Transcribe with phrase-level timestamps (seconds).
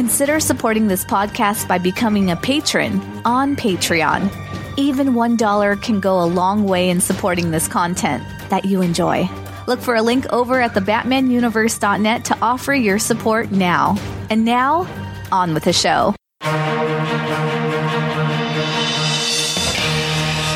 [0.00, 4.32] Consider supporting this podcast by becoming a patron on Patreon.
[4.78, 9.28] Even $1 can go a long way in supporting this content that you enjoy.
[9.66, 13.98] Look for a link over at thebatmanuniverse.net to offer your support now.
[14.30, 14.88] And now,
[15.30, 16.14] on with the show.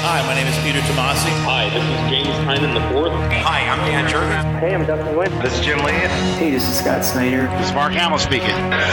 [0.07, 1.29] Hi, my name is Peter Tomasi.
[1.45, 3.24] Hi, this is James Tynion the Fourth.
[3.47, 4.59] Hi, I'm Dan Jurgens.
[4.59, 5.43] Hey, I'm Dustin Nguyen.
[5.43, 6.09] This is Jim Lehan.
[6.39, 7.43] Hey, this is Scott Snyder.
[7.59, 8.49] This is Mark Hamill speaking.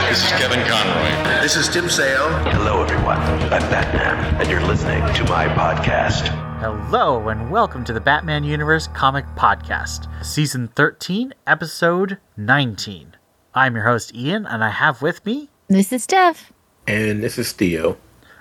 [0.10, 1.42] This is Kevin Conroy.
[1.42, 2.28] This is Tim Sale.
[2.50, 3.18] Hello, everyone.
[3.18, 6.28] I'm Batman, and you're listening to my podcast.
[6.60, 13.16] Hello, and welcome to the Batman Universe Comic Podcast, Season 13, Episode 19.
[13.56, 15.48] I'm your host, Ian, and I have with me.
[15.70, 16.52] This is Steph.
[16.86, 17.98] And this is Theo.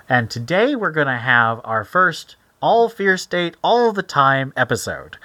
[0.09, 5.15] And today we're going to have our first all Fear State all the time episode.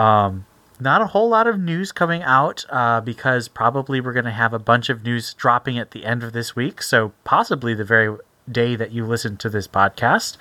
[0.00, 0.46] Um,
[0.80, 4.54] not a whole lot of news coming out uh, because probably we're going to have
[4.54, 6.80] a bunch of news dropping at the end of this week.
[6.80, 8.16] So, possibly the very
[8.50, 10.38] day that you listen to this podcast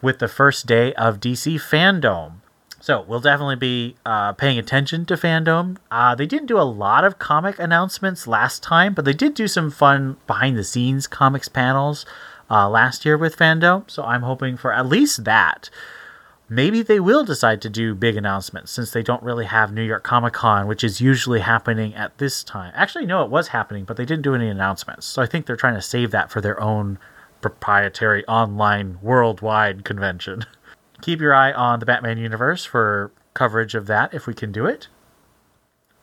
[0.00, 2.34] with the first day of DC Fandom.
[2.80, 5.78] So, we'll definitely be uh, paying attention to Fandom.
[5.90, 9.48] Uh, they didn't do a lot of comic announcements last time, but they did do
[9.48, 12.06] some fun behind the scenes comics panels
[12.48, 15.68] uh, last year with Fandom, so I'm hoping for at least that.
[16.52, 20.02] Maybe they will decide to do big announcements since they don't really have New York
[20.02, 22.72] Comic Con, which is usually happening at this time.
[22.74, 25.06] Actually, no, it was happening, but they didn't do any announcements.
[25.06, 26.98] So I think they're trying to save that for their own
[27.40, 30.44] proprietary online worldwide convention.
[31.00, 34.66] Keep your eye on the Batman universe for coverage of that if we can do
[34.66, 34.88] it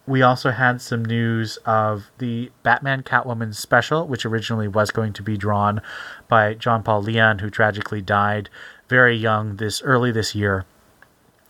[0.07, 5.21] we also had some news of the Batman Catwoman special, which originally was going to
[5.21, 5.81] be drawn
[6.29, 8.49] by John Paul Leon, who tragically died
[8.87, 10.65] very young this early this year.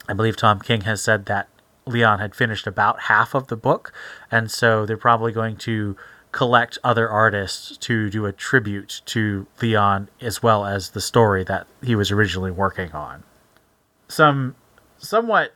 [0.09, 1.49] I believe Tom King has said that
[1.85, 3.93] Leon had finished about half of the book,
[4.31, 5.95] and so they're probably going to
[6.31, 11.67] collect other artists to do a tribute to Leon as well as the story that
[11.81, 13.23] he was originally working on.
[14.07, 14.55] Some
[14.97, 15.53] somewhat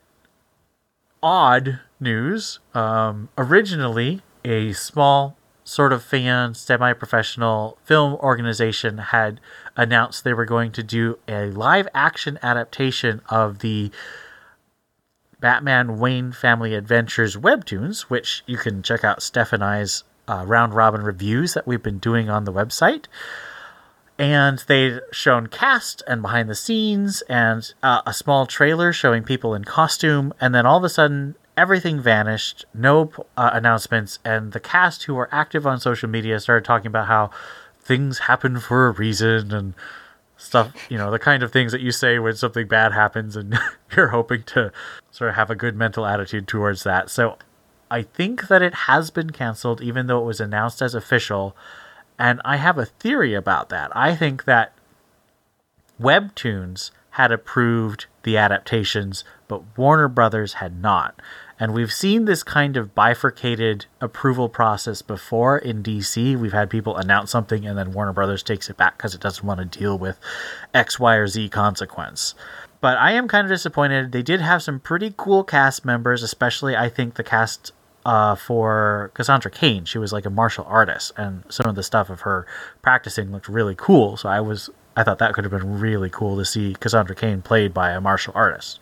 [1.21, 2.59] odd news.
[2.73, 5.37] Um, originally, a small,
[5.71, 9.39] sort of fan, semi professional film organization had
[9.77, 13.89] announced they were going to do a live action adaptation of the
[15.39, 20.73] Batman Wayne Family Adventures webtoons, which you can check out Steph and I's uh, round
[20.73, 23.05] robin reviews that we've been doing on the website.
[24.19, 29.55] And they'd shown cast and behind the scenes and uh, a small trailer showing people
[29.55, 30.33] in costume.
[30.39, 35.13] And then all of a sudden everything vanished no uh, announcements and the cast who
[35.13, 37.29] were active on social media started talking about how
[37.79, 39.73] things happen for a reason and
[40.37, 43.57] stuff you know the kind of things that you say when something bad happens and
[43.95, 44.71] you're hoping to
[45.11, 47.37] sort of have a good mental attitude towards that so
[47.91, 51.55] i think that it has been canceled even though it was announced as official
[52.21, 53.89] and I have a theory about that.
[53.97, 54.73] I think that
[55.99, 61.19] Webtoons had approved the adaptations, but Warner Brothers had not.
[61.61, 66.35] And we've seen this kind of bifurcated approval process before in DC.
[66.35, 69.45] We've had people announce something and then Warner Brothers takes it back because it doesn't
[69.45, 70.17] want to deal with
[70.73, 72.33] X, Y, or Z consequence.
[72.81, 74.11] But I am kind of disappointed.
[74.11, 77.73] They did have some pretty cool cast members, especially I think the cast
[78.07, 79.85] uh, for Cassandra Cain.
[79.85, 82.47] She was like a martial artist, and some of the stuff of her
[82.81, 84.17] practicing looked really cool.
[84.17, 87.43] So I was, I thought that could have been really cool to see Cassandra Cain
[87.43, 88.79] played by a martial artist.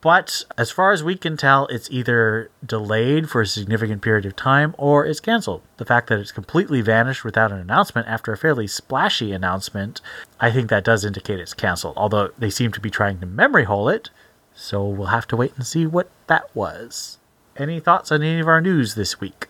[0.00, 4.36] But as far as we can tell, it's either delayed for a significant period of
[4.36, 5.62] time or it's canceled.
[5.78, 10.00] The fact that it's completely vanished without an announcement after a fairly splashy announcement,
[10.38, 11.94] I think that does indicate it's canceled.
[11.96, 14.10] Although they seem to be trying to memory hole it,
[14.54, 17.18] so we'll have to wait and see what that was.
[17.56, 19.48] Any thoughts on any of our news this week?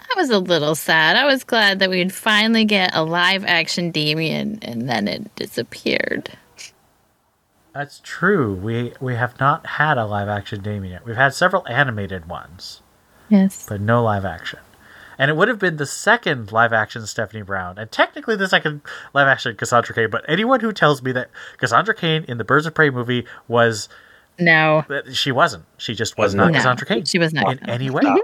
[0.00, 1.16] I was a little sad.
[1.16, 6.30] I was glad that we'd finally get a live action Damian and then it disappeared.
[7.74, 8.54] That's true.
[8.54, 11.06] We we have not had a live action Damian yet.
[11.06, 12.82] We've had several animated ones.
[13.28, 13.64] Yes.
[13.66, 14.58] But no live action.
[15.18, 18.82] And it would have been the second live action Stephanie Brown, and technically the second
[19.14, 20.10] live action Cassandra Cain.
[20.10, 23.88] But anyone who tells me that Cassandra Cain in the Birds of Prey movie was
[24.38, 25.64] no, she wasn't.
[25.78, 26.58] She just was not no.
[26.58, 27.04] Cassandra Cain.
[27.04, 28.02] She was not in any way.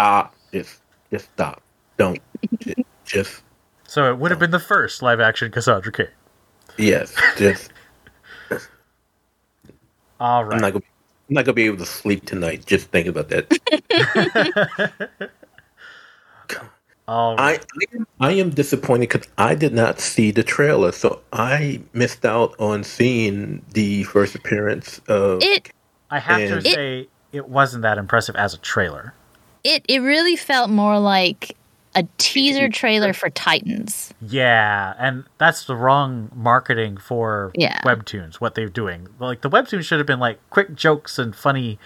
[0.00, 0.80] Ah, uh, if
[1.10, 1.60] if stop,
[1.96, 2.20] don't,
[3.04, 3.42] just.
[3.88, 6.06] So it would have been the first live action Cassandra Cain.
[6.76, 7.72] Yes, just
[10.20, 10.84] All I'm not gonna,
[11.28, 15.20] I'm not gonna be able to sleep tonight just thinking about that.
[17.06, 17.64] All right.
[18.20, 22.54] I I am, disappointed because I did not see the trailer, so I missed out
[22.60, 25.42] on seeing the first appearance of.
[25.42, 25.70] It
[26.10, 29.14] I have to and- say it wasn't that impressive as a trailer.
[29.64, 31.56] it it really felt more like
[31.94, 34.12] a teaser trailer for Titans.
[34.20, 37.80] Yeah, and that's the wrong marketing for Yeah.
[37.82, 38.36] webtoons.
[38.36, 41.78] What they're doing, like the webtoon should have been like quick jokes and funny,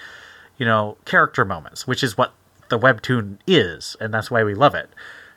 [0.58, 2.32] you know, character moments, which is what
[2.69, 4.90] the webtoon is, and that's why we love it.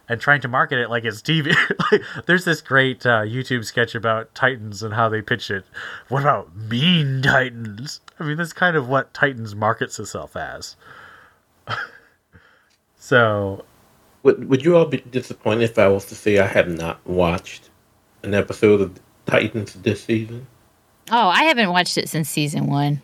[0.08, 1.56] And trying to market it like it's TV.
[1.92, 5.66] like, there's this great uh, YouTube sketch about Titans and how they pitch it.
[6.10, 8.02] What about mean Titans?
[8.20, 10.76] I mean, that's kind of what Titans markets itself as.
[12.98, 13.66] so
[14.26, 17.70] Would Would you all be disappointed if I was to say I have not watched
[18.24, 20.48] an episode of Titans this season?
[21.12, 23.04] Oh, I haven't watched it since season one.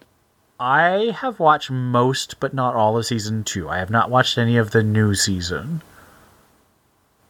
[0.59, 3.69] I have watched most, but not all of season two.
[3.69, 5.83] I have not watched any of the new season.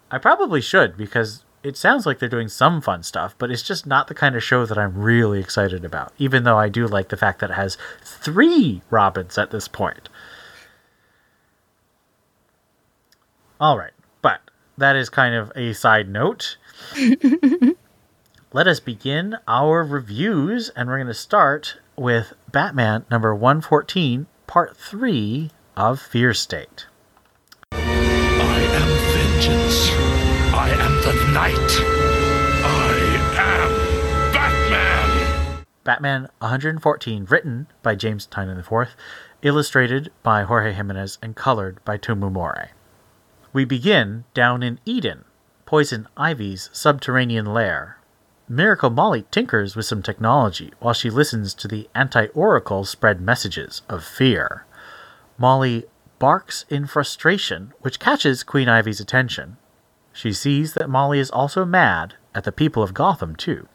[0.10, 3.86] I probably should because it sounds like they're doing some fun stuff, but it's just
[3.86, 7.10] not the kind of show that I'm really excited about, even though I do like
[7.10, 10.08] the fact that it has three Robins at this point.
[13.62, 13.94] All right,
[14.24, 14.42] but
[14.80, 16.58] that is kind of a side note.
[18.54, 24.76] Let us begin our reviews, and we're going to start with Batman number 114, part
[24.76, 26.88] 3 of Fear State.
[27.72, 29.92] I am vengeance.
[30.56, 31.56] I am the night.
[32.66, 32.96] I
[33.38, 35.66] am Batman.
[35.84, 38.96] Batman 114, written by James Tynion IV,
[39.44, 42.70] illustrated by Jorge Jimenez, and colored by Tomeu Morey.
[43.54, 45.26] We begin down in Eden,
[45.66, 47.98] Poison Ivy's subterranean lair.
[48.48, 53.82] Miracle Molly tinkers with some technology while she listens to the anti Oracle spread messages
[53.90, 54.66] of fear.
[55.38, 55.86] Molly
[56.18, 59.58] barks in frustration, which catches Queen Ivy's attention.
[60.14, 63.68] She sees that Molly is also mad at the people of Gotham, too.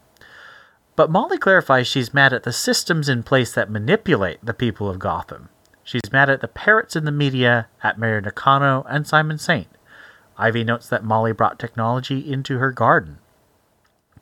[0.94, 4.99] But Molly clarifies she's mad at the systems in place that manipulate the people of
[4.99, 5.50] Gotham.
[5.87, 9.69] She's mad at the parrots in the media, at Mayor Nakano and Simon Saint.
[10.37, 13.19] Ivy notes that Molly brought technology into her garden.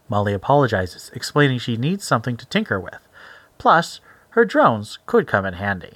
[0.06, 3.08] Molly apologizes, explaining she needs something to tinker with.
[3.56, 4.00] Plus,
[4.32, 5.94] her drones could come in handy.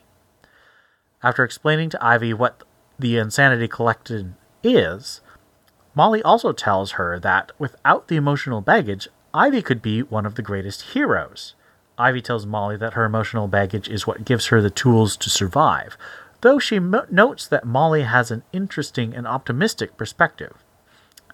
[1.23, 2.63] After explaining to Ivy what
[2.99, 5.21] the Insanity Collection is,
[5.95, 10.43] Molly also tells her that without the emotional baggage, Ivy could be one of the
[10.43, 11.55] greatest heroes.
[11.99, 15.99] Ivy tells Molly that her emotional baggage is what gives her the tools to survive,
[16.41, 20.65] though she mo- notes that Molly has an interesting and optimistic perspective.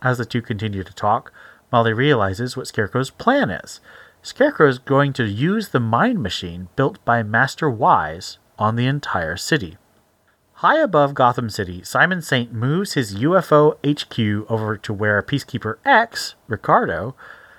[0.01, 1.33] As the two continue to talk,
[1.71, 3.81] Molly realizes what Scarecrow's plan is.
[4.23, 9.37] Scarecrow is going to use the mind machine built by Master Wise on the entire
[9.37, 9.77] city.
[10.59, 16.37] High above Gotham City, Simon Saint moves his UFO HQ over to where Peacekeeper X,
[16.47, 17.15] Ricardo,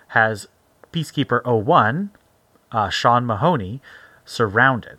[0.10, 0.48] has
[0.92, 2.10] Peacekeeper 01,
[2.75, 3.81] uh, Sean Mahoney,
[4.25, 4.98] surrounded.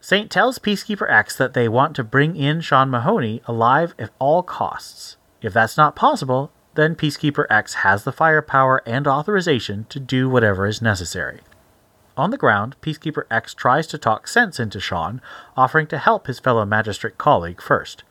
[0.00, 4.44] Saint tells Peacekeeper X that they want to bring in Sean Mahoney alive at all
[4.44, 5.16] costs.
[5.42, 10.66] If that's not possible, then Peacekeeper X has the firepower and authorization to do whatever
[10.66, 11.40] is necessary.
[12.16, 15.20] On the ground, Peacekeeper X tries to talk sense into Sean,
[15.56, 18.04] offering to help his fellow magistrate colleague first.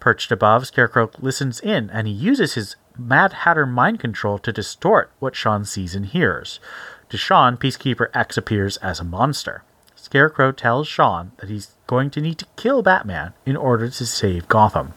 [0.00, 5.12] Perched above, Scarecrow listens in and he uses his Mad Hatter mind control to distort
[5.20, 6.58] what Sean sees and hears.
[7.10, 9.62] To Sean, Peacekeeper X appears as a monster.
[9.96, 14.48] Scarecrow tells Sean that he's going to need to kill Batman in order to save
[14.48, 14.92] Gotham.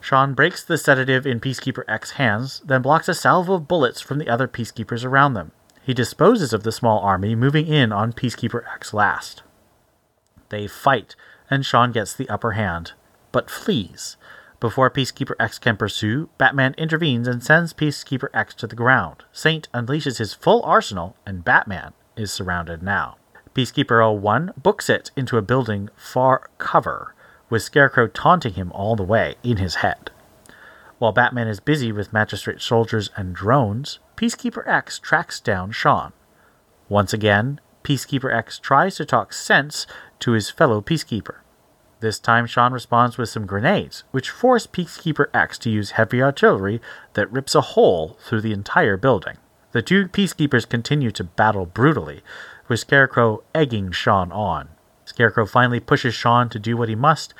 [0.00, 4.18] Sean breaks the sedative in Peacekeeper X's hands, then blocks a salvo of bullets from
[4.18, 5.52] the other peacekeepers around them.
[5.84, 9.42] He disposes of the small army, moving in on Peacekeeper X last.
[10.48, 11.14] They fight,
[11.48, 12.92] and Sean gets the upper hand,
[13.30, 14.16] but flees.
[14.62, 19.24] Before Peacekeeper X can pursue, Batman intervenes and sends Peacekeeper X to the ground.
[19.32, 23.16] Saint unleashes his full arsenal, and Batman is surrounded now.
[23.56, 27.12] Peacekeeper 01 books it into a building far cover,
[27.50, 30.12] with Scarecrow taunting him all the way in his head.
[31.00, 36.12] While Batman is busy with magistrate soldiers and drones, Peacekeeper X tracks down Sean.
[36.88, 39.88] Once again, Peacekeeper X tries to talk sense
[40.20, 41.41] to his fellow Peacekeeper.
[42.02, 46.80] This time, Sean responds with some grenades, which force Peacekeeper X to use heavy artillery
[47.12, 49.36] that rips a hole through the entire building.
[49.70, 52.22] The two Peacekeepers continue to battle brutally,
[52.66, 54.70] with Scarecrow egging Sean on.
[55.04, 57.34] Scarecrow finally pushes Sean to do what he must,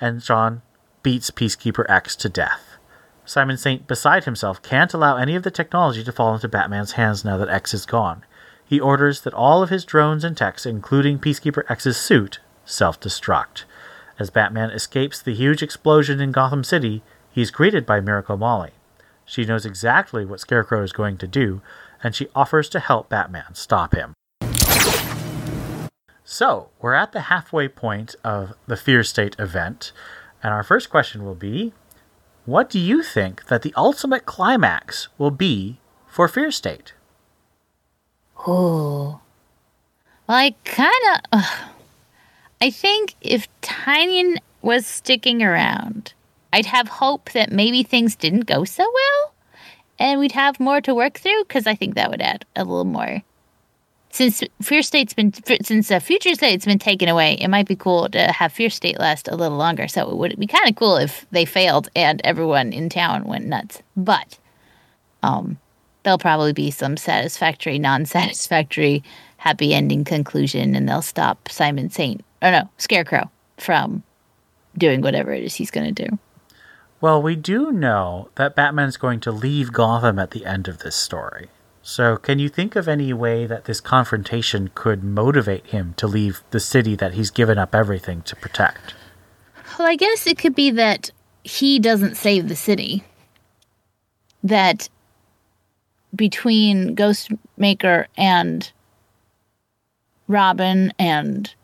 [0.00, 0.62] and Sean
[1.02, 2.78] beats Peacekeeper X to death.
[3.26, 7.26] Simon Saint, beside himself, can't allow any of the technology to fall into Batman's hands
[7.26, 8.24] now that X is gone.
[8.64, 13.64] He orders that all of his drones and techs, including Peacekeeper X's suit, self destruct.
[14.18, 18.72] As Batman escapes the huge explosion in Gotham City, he's greeted by Miracle Molly.
[19.24, 21.62] She knows exactly what Scarecrow is going to do,
[22.02, 24.14] and she offers to help Batman stop him.
[26.24, 29.92] So, we're at the halfway point of the Fear State event,
[30.42, 31.72] and our first question will be
[32.44, 36.92] What do you think that the ultimate climax will be for Fear State?
[38.46, 39.20] Oh.
[40.26, 41.44] Well, I kind of.
[42.60, 46.12] I think if Tynion was sticking around,
[46.52, 49.34] I'd have hope that maybe things didn't go so well
[49.98, 52.84] and we'd have more to work through because I think that would add a little
[52.84, 53.22] more.
[54.10, 58.08] Since Fear State's been, since uh, Future State's been taken away, it might be cool
[58.08, 59.86] to have Fear State last a little longer.
[59.86, 63.46] So it would be kind of cool if they failed and everyone in town went
[63.46, 63.82] nuts.
[63.96, 64.38] But,
[65.22, 65.58] um,
[66.02, 69.02] there'll probably be some satisfactory, non-satisfactory,
[69.36, 74.02] happy ending conclusion, and they'll stop Simon Saint, or no, Scarecrow, from
[74.76, 76.18] doing whatever it is he's going to do.
[77.00, 80.96] Well, we do know that Batman's going to leave Gotham at the end of this
[80.96, 81.48] story.
[81.80, 86.42] So, can you think of any way that this confrontation could motivate him to leave
[86.50, 88.94] the city that he's given up everything to protect?
[89.78, 91.10] Well, I guess it could be that
[91.44, 93.04] he doesn't save the city.
[94.42, 94.88] That
[96.14, 98.70] between Ghostmaker and
[100.26, 101.54] Robin and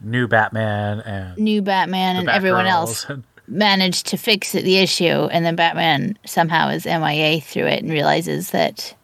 [0.00, 3.06] New Batman and New Batman and everyone else
[3.48, 8.50] managed to fix the issue, and then Batman somehow is MIA through it and realizes
[8.50, 8.94] that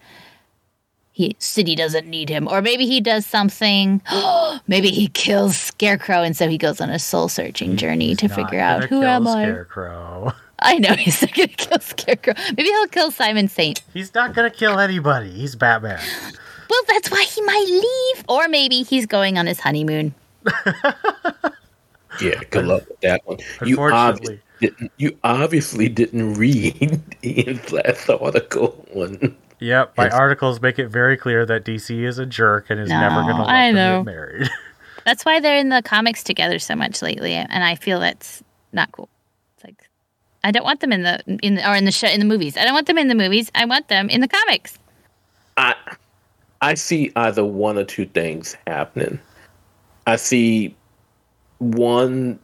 [1.13, 4.03] he city doesn't need him, or maybe he does something.
[4.67, 8.61] maybe he kills Scarecrow, and so he goes on a soul searching journey to figure
[8.61, 9.45] out who am I.
[9.45, 10.33] Scarecrow.
[10.59, 12.35] I know he's not gonna kill Scarecrow.
[12.57, 13.83] Maybe he'll kill Simon Saint.
[13.93, 15.31] He's not gonna kill anybody.
[15.31, 16.01] He's Batman.
[16.71, 17.67] Well, that's why he might
[18.17, 20.15] leave, or maybe he's going on his honeymoon.
[22.21, 23.39] Yeah, good luck with that one.
[23.65, 24.93] You obviously didn't.
[24.99, 29.35] You obviously didn't read Ian's last article on.
[29.61, 33.01] Yep, my articles make it very clear that DC is a jerk and is No,
[33.01, 33.99] never going to let I them know.
[34.01, 34.51] get married.
[35.07, 38.93] That's why they're in the comics together so much lately, and I feel that's not
[38.93, 39.09] cool.
[39.57, 39.89] It's like
[40.45, 42.57] I don't want them in the in the, or in the show in the movies.
[42.59, 43.51] I don't want them in the movies.
[43.55, 44.79] I want them in the comics.
[45.57, 45.75] I
[46.61, 49.19] I see either one or two things happening.
[50.07, 50.75] I see
[51.59, 52.39] one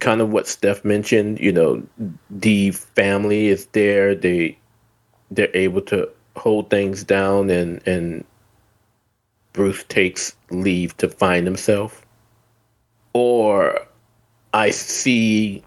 [0.00, 1.82] kind of what Steph mentioned, you know,
[2.30, 4.58] the family is there, they
[5.30, 8.24] they're able to hold things down and and
[9.52, 12.04] Bruce takes leave to find himself.
[13.12, 13.86] Or
[14.52, 15.62] I see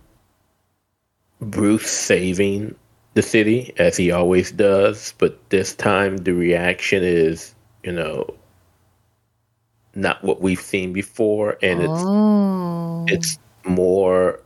[1.41, 2.75] Bruce saving
[3.15, 8.35] the city as he always does, but this time the reaction is, you know,
[10.01, 13.05] not what we've seen before, and Oh.
[13.07, 14.39] it's it's more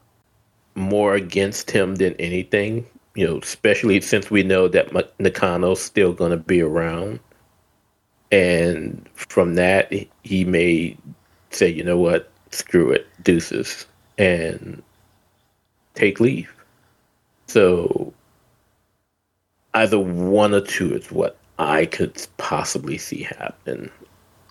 [0.76, 2.86] more against him than anything.
[3.16, 7.20] You know, especially since we know that Nakano's still going to be around,
[8.32, 10.98] and from that he- he may
[11.52, 13.86] say, you know what, screw it, deuces,
[14.18, 14.82] and
[15.96, 16.52] take leave.
[17.48, 18.14] So
[19.76, 23.92] either one or two is what I could possibly see happen.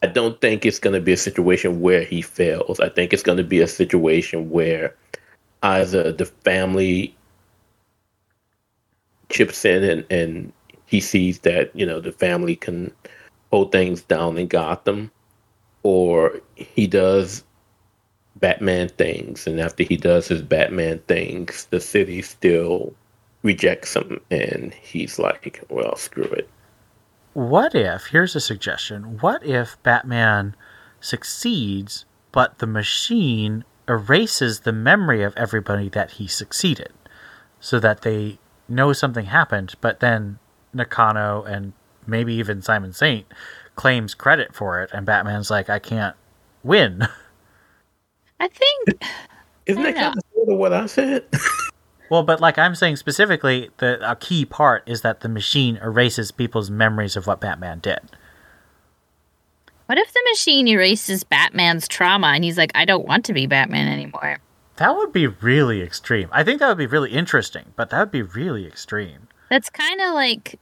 [0.02, 2.80] I don't think it's going to be a situation where he fails.
[2.80, 4.94] I think it's going to be a situation where
[5.62, 7.14] either the family
[9.28, 10.52] chips in and, and
[10.86, 12.92] he sees that, you know, the family can
[13.50, 15.10] hold things down in Gotham,
[15.84, 17.44] or he does
[18.36, 19.46] Batman things.
[19.46, 22.92] And after he does his Batman things, the city still
[23.42, 24.20] rejects him.
[24.30, 26.48] And he's like, well, screw it.
[27.34, 30.54] What if, here's a suggestion, what if Batman
[31.00, 36.92] succeeds, but the machine erases the memory of everybody that he succeeded?
[37.60, 40.38] So that they know something happened, but then
[40.74, 41.72] Nakano and
[42.06, 43.26] maybe even Simon Saint
[43.76, 46.16] claims credit for it, and Batman's like, I can't
[46.62, 47.06] win.
[48.40, 49.02] I think
[49.66, 51.24] Isn't that kind of sort of what I said?
[52.12, 56.30] Well, but like I'm saying specifically, the a key part is that the machine erases
[56.30, 58.00] people's memories of what Batman did.
[59.86, 63.46] what if the machine erases Batman's trauma and he's like, I don't want to be
[63.46, 64.40] Batman anymore.
[64.76, 66.28] That would be really extreme.
[66.32, 69.28] I think that would be really interesting, but that would be really extreme.
[69.48, 70.60] That's kind of like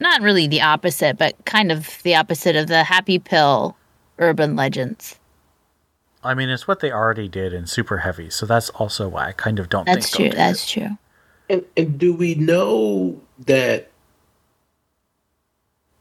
[0.00, 3.76] not really the opposite, but kind of the opposite of the happy pill
[4.18, 5.19] urban legends.
[6.22, 9.32] I mean, it's what they already did in Super Heavy, so that's also why I
[9.32, 10.24] kind of don't That's think true.
[10.24, 10.98] they'll do That's true.
[11.48, 13.90] And and do we know that?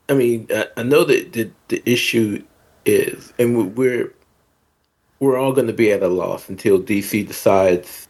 [0.10, 2.44] I mean, I, I know that the the issue
[2.86, 4.14] is, and we're
[5.20, 8.08] we're all going to be at a loss until DC decides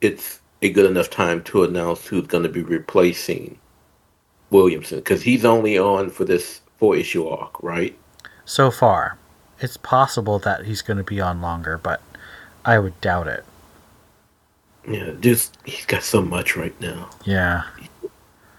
[0.00, 3.58] it's a good enough time to announce who's going to be replacing
[4.50, 7.96] Williamson because he's only on for this four issue arc, right?
[8.44, 9.18] So far,
[9.60, 12.02] it's possible that he's going to be on longer, but
[12.64, 13.44] I would doubt it.
[14.88, 17.10] Yeah, just he's got so much right now.
[17.24, 17.64] Yeah.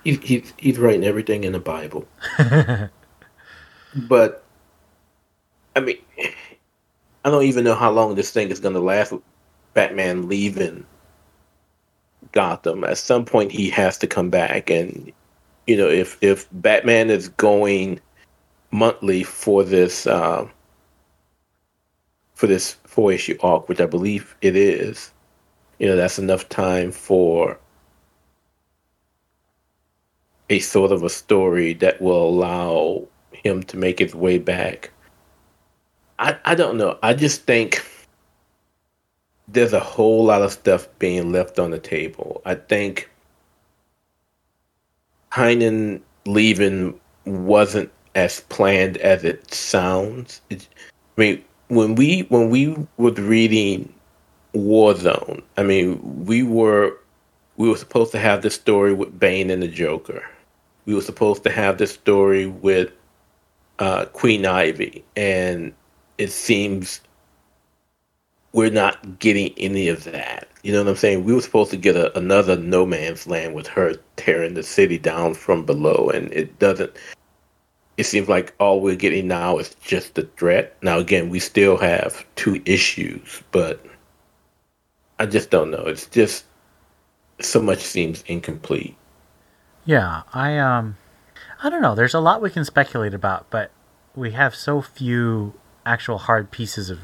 [0.03, 2.07] He's he's, he's writing everything in the Bible.
[3.95, 4.43] but
[5.75, 5.97] I mean,
[7.25, 9.13] I don't even know how long this thing is going to last.
[9.73, 10.85] Batman leaving
[12.33, 15.11] Gotham, at some point he has to come back, and
[15.65, 17.99] you know, if if Batman is going
[18.71, 20.45] monthly for this uh,
[22.41, 25.11] for this four issue arc, which I believe it is,
[25.77, 27.59] you know, that's enough time for
[30.49, 34.89] a sort of a story that will allow him to make his way back.
[36.17, 36.97] I, I don't know.
[37.03, 37.85] I just think
[39.47, 42.41] there's a whole lot of stuff being left on the table.
[42.43, 43.07] I think
[45.31, 50.41] Tynion leaving wasn't as planned as it sounds.
[50.49, 53.91] It, I mean, when we when we were reading
[54.53, 56.97] Warzone, I mean, we were
[57.55, 60.21] we were supposed to have this story with Bane and the Joker.
[60.85, 62.91] We were supposed to have this story with
[63.79, 65.73] uh, Queen Ivy, and
[66.17, 66.99] it seems
[68.51, 70.49] we're not getting any of that.
[70.63, 71.23] You know what I'm saying?
[71.23, 74.97] We were supposed to get a, another No Man's Land with her tearing the city
[74.97, 76.91] down from below, and it doesn't.
[77.97, 80.75] It seems like all we're getting now is just the threat.
[80.81, 83.85] Now, again, we still have two issues, but
[85.19, 85.83] I just don't know.
[85.85, 86.45] It's just
[87.39, 88.95] so much seems incomplete.
[89.85, 90.97] Yeah, I um,
[91.61, 91.95] I don't know.
[91.95, 93.71] There's a lot we can speculate about, but
[94.15, 95.53] we have so few
[95.85, 96.99] actual hard pieces of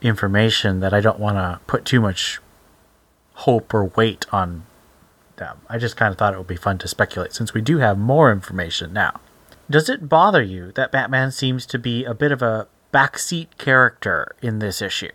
[0.00, 2.40] information that I don't want to put too much
[3.34, 4.64] hope or weight on
[5.36, 5.58] them.
[5.68, 7.98] I just kind of thought it would be fun to speculate since we do have
[7.98, 9.20] more information now.
[9.70, 14.34] Does it bother you that Batman seems to be a bit of a backseat character
[14.42, 15.12] in this issue?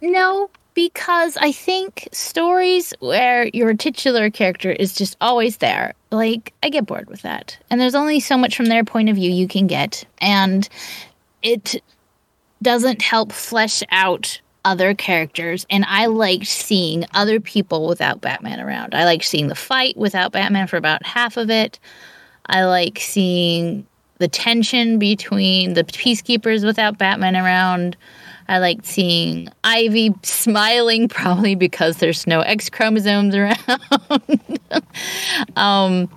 [0.00, 6.70] No, because I think stories where your titular character is just always there, like, I
[6.70, 7.58] get bored with that.
[7.68, 10.04] And there's only so much from their point of view you can get.
[10.18, 10.66] And
[11.42, 11.82] it
[12.62, 18.94] doesn't help flesh out other characters and I liked seeing other people without Batman around.
[18.94, 21.78] I liked seeing the fight without Batman for about half of it.
[22.50, 23.86] I like seeing
[24.18, 27.96] the tension between the peacekeepers without Batman around.
[28.48, 33.56] I liked seeing Ivy smiling, probably because there's no X chromosomes around.
[35.56, 36.10] um,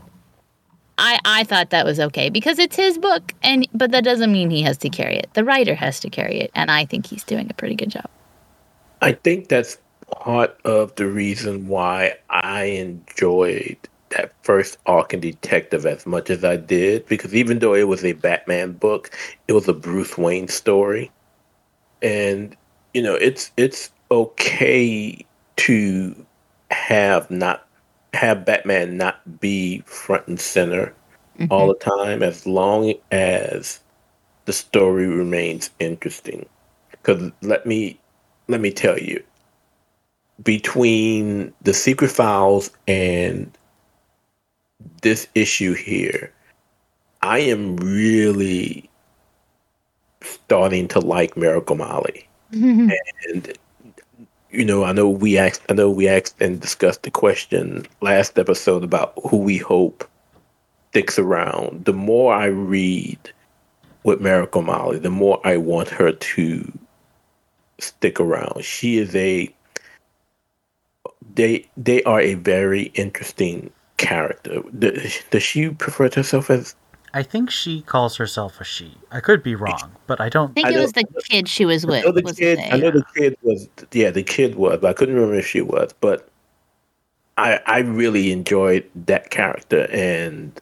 [0.97, 4.49] I I thought that was okay because it's his book, and but that doesn't mean
[4.49, 5.29] he has to carry it.
[5.33, 8.09] The writer has to carry it, and I think he's doing a pretty good job.
[9.01, 9.77] I think that's
[10.09, 13.77] part of the reason why I enjoyed
[14.15, 18.13] that first Arkham Detective as much as I did, because even though it was a
[18.13, 19.11] Batman book,
[19.47, 21.11] it was a Bruce Wayne story,
[22.01, 22.55] and
[22.93, 25.25] you know it's it's okay
[25.57, 26.25] to
[26.71, 27.67] have not
[28.13, 30.93] have Batman not be front and center
[31.39, 31.51] mm-hmm.
[31.51, 33.79] all the time as long as
[34.45, 36.47] the story remains interesting.
[36.91, 37.99] Because let me
[38.47, 39.23] let me tell you,
[40.43, 43.51] between the Secret Files and
[45.01, 46.31] this issue here,
[47.21, 48.89] I am really
[50.21, 52.27] starting to like Miracle Molly.
[53.25, 53.57] And
[54.51, 58.37] you know, I know we asked, I know we asked and discussed the question last
[58.37, 60.07] episode about who we hope
[60.91, 61.85] sticks around.
[61.85, 63.17] The more I read
[64.03, 66.71] with Miracle Molly, the more I want her to
[67.79, 68.63] stick around.
[68.63, 69.53] She is a
[71.33, 73.71] they they are a very interesting
[74.03, 74.61] character.
[75.31, 76.75] Does she prefer herself as
[77.15, 78.97] I think she calls herself a she.
[79.11, 80.49] I could be wrong, but I don't.
[80.51, 82.03] I think it was the kid she was with.
[82.03, 82.59] I know the kid.
[82.71, 83.69] I know the kid was.
[83.91, 84.79] Yeah, the kid was.
[84.79, 85.93] But I couldn't remember if she was.
[86.01, 86.27] But
[87.37, 90.59] I I really enjoyed that character, and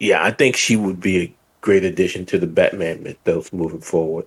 [0.00, 4.26] yeah, I think she would be a great addition to the Batman mythos moving forward.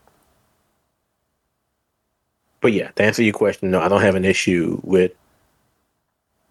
[2.61, 5.11] But yeah, to answer your question, no, I don't have an issue with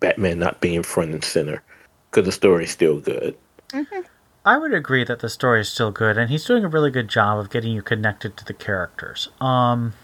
[0.02, 1.62] Batman not being front and center
[2.10, 3.36] because the story's still good.
[3.70, 4.00] Mm-hmm.
[4.44, 7.08] I would agree that the story is still good, and he's doing a really good
[7.08, 9.28] job of getting you connected to the characters.
[9.40, 9.94] Um,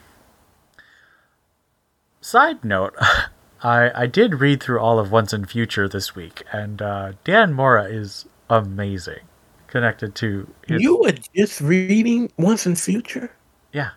[2.20, 2.94] side note,
[3.62, 7.52] I, I did read through all of Once and Future this week, and uh, Dan
[7.52, 9.20] Mora is amazing.
[9.66, 13.30] Connected to his, You were just reading Once and Future?
[13.72, 13.90] yeah,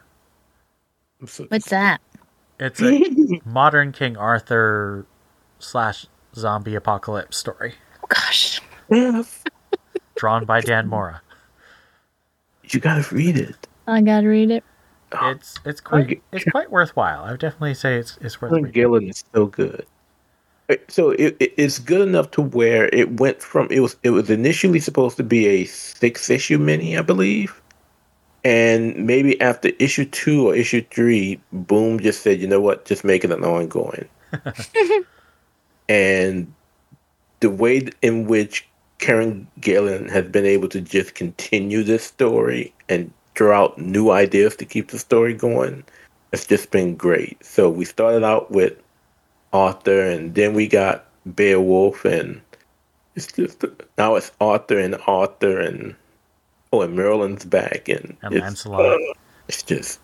[1.26, 2.02] so- What's that?
[2.60, 5.06] it's a modern King Arthur
[5.62, 8.62] slash zombie apocalypse story Oh, gosh.
[8.89, 9.24] Yeah,
[10.15, 11.21] drawn by Dan Mora.
[12.69, 13.67] you gotta read it.
[13.88, 14.63] I gotta read it.
[15.24, 17.24] It's it's quite it's quite worthwhile.
[17.24, 18.82] I would definitely say it's it's worth Helen reading.
[18.82, 19.86] Gillen is so good.
[20.69, 24.10] Uh, So it, it, it's good enough to where it went from it was it
[24.12, 27.62] was initially supposed to be a six issue mini, I believe,
[28.43, 33.04] and maybe after issue two or issue three, Boom just said, you know what, just
[33.04, 34.08] make it an ongoing.
[35.89, 36.54] and
[37.39, 38.67] the way in which
[39.00, 44.56] Kieron Gillen has been able to just continue this story and throw out new ideas
[44.58, 45.84] to keep the story going,
[46.32, 47.44] it's just been great.
[47.44, 48.78] So we started out with
[49.54, 52.41] Arthur, and then we got Beowulf, and
[53.15, 53.63] it's just
[53.98, 55.96] now it's Arthur and Arthur, and
[56.72, 59.00] oh, and Merlin's back, and, And it's, Lancelot.
[59.48, 60.00] it's just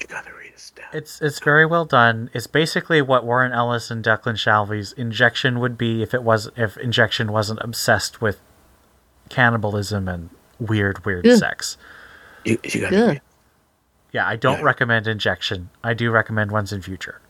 [0.00, 0.39] you gotta read it down.
[0.92, 2.30] It's it's very well done.
[2.32, 6.76] It's basically what Warren Ellis and Declan Shalvey's Injection would be if it was if
[6.78, 8.40] Injection wasn't obsessed with
[9.28, 11.38] cannibalism and weird weird Ugh.
[11.38, 11.76] sex.
[12.44, 13.18] You, you gotta Ugh.
[14.12, 14.64] Yeah, I don't Yeah.
[14.64, 15.70] recommend Injection.
[15.84, 17.20] I do recommend Once and Future.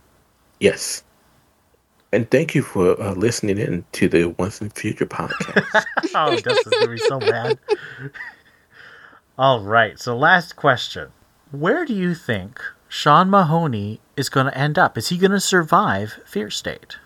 [0.61, 1.03] Yes.
[2.13, 5.85] And thank you for uh, listening in to the Once and Future podcast.
[6.15, 7.59] oh, this is gonna be so bad.
[9.39, 9.99] All right.
[9.99, 11.11] So, last question:
[11.53, 14.99] Where do you think Sean Mahoney is going to end up?
[14.99, 16.99] Is he going to survive Fear State?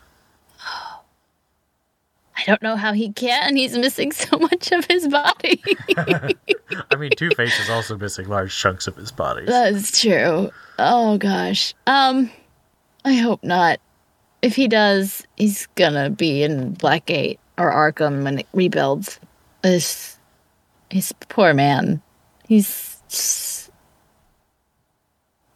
[2.37, 3.55] I don't know how he can.
[3.55, 5.63] He's missing so much of his body.
[5.99, 9.45] I mean, Two Face is also missing large chunks of his body.
[9.45, 10.51] That's true.
[10.79, 11.75] Oh gosh.
[11.87, 12.31] Um,
[13.05, 13.79] I hope not.
[14.41, 19.21] If he does, he's gonna be in Blackgate or Arkham when it rebuilds.
[19.63, 20.19] This,
[20.91, 22.03] he's poor man.
[22.49, 23.01] He's.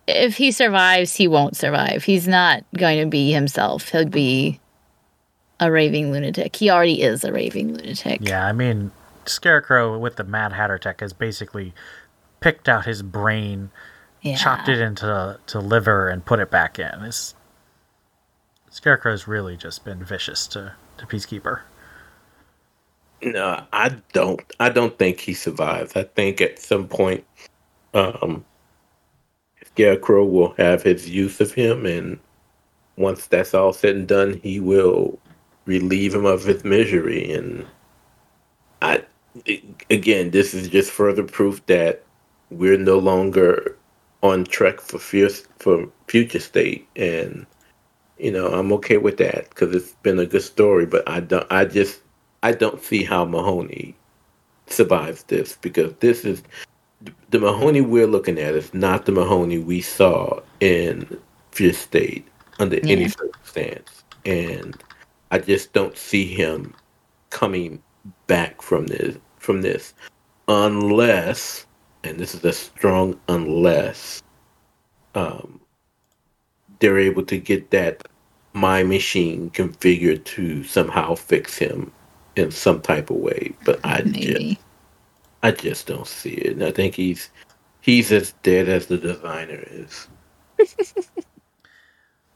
[0.09, 2.05] Just- If he survives, he won't survive.
[2.05, 3.89] He's not going to be himself.
[3.91, 4.61] He'll be
[5.61, 6.57] a raving lunatic.
[6.57, 8.21] He already is a raving lunatic.
[8.23, 8.91] Yeah, I mean,
[9.27, 11.75] Scarecrow with the Mad Hatter tech has basically
[12.41, 13.71] picked out his brain,
[14.23, 14.37] Yeah.
[14.37, 17.03] chopped it into to liver, and put it back in.
[17.05, 17.35] It's,
[18.71, 21.61] Scarecrow's really just been vicious to, to Peacekeeper.
[23.23, 24.41] no, I don't.
[24.61, 25.97] I don't think he survives.
[25.97, 27.25] I think at some point,
[27.95, 28.45] um,
[29.79, 32.19] Scarecrow will have his use of him, and
[32.97, 35.21] once that's all said and done, he will
[35.67, 37.31] relieve him of his misery.
[37.33, 37.65] And
[38.83, 39.05] I,
[39.89, 42.03] again, this is just further proof that
[42.51, 43.77] we're no longer
[44.21, 47.47] on track for fierce for future state, and
[48.19, 50.87] you know I'm okay with that because it's been a good story.
[50.87, 51.47] But I don't.
[51.53, 52.01] I just
[52.43, 53.95] I don't see how Mahoney
[54.67, 56.43] survives this because this is
[57.31, 61.21] the Mahoney we're looking at is not the Mahoney we saw in
[61.53, 62.27] Fierce State
[62.59, 63.09] under any Yeah.
[63.09, 64.83] circumstance, and
[65.31, 66.75] I just don't see him
[67.31, 67.83] coming
[68.27, 69.95] back from this from this
[70.49, 71.67] unless,
[72.05, 74.23] and this is a strong unless,
[75.15, 75.61] um,
[76.81, 78.09] they're able to get that
[78.55, 81.93] my machine configured to somehow fix him
[82.37, 83.53] in some type of way.
[83.65, 84.59] But I just Maybe.
[85.43, 86.53] I just don't see it.
[86.55, 87.31] And I think he's
[87.81, 90.09] he's as dead as the designer is.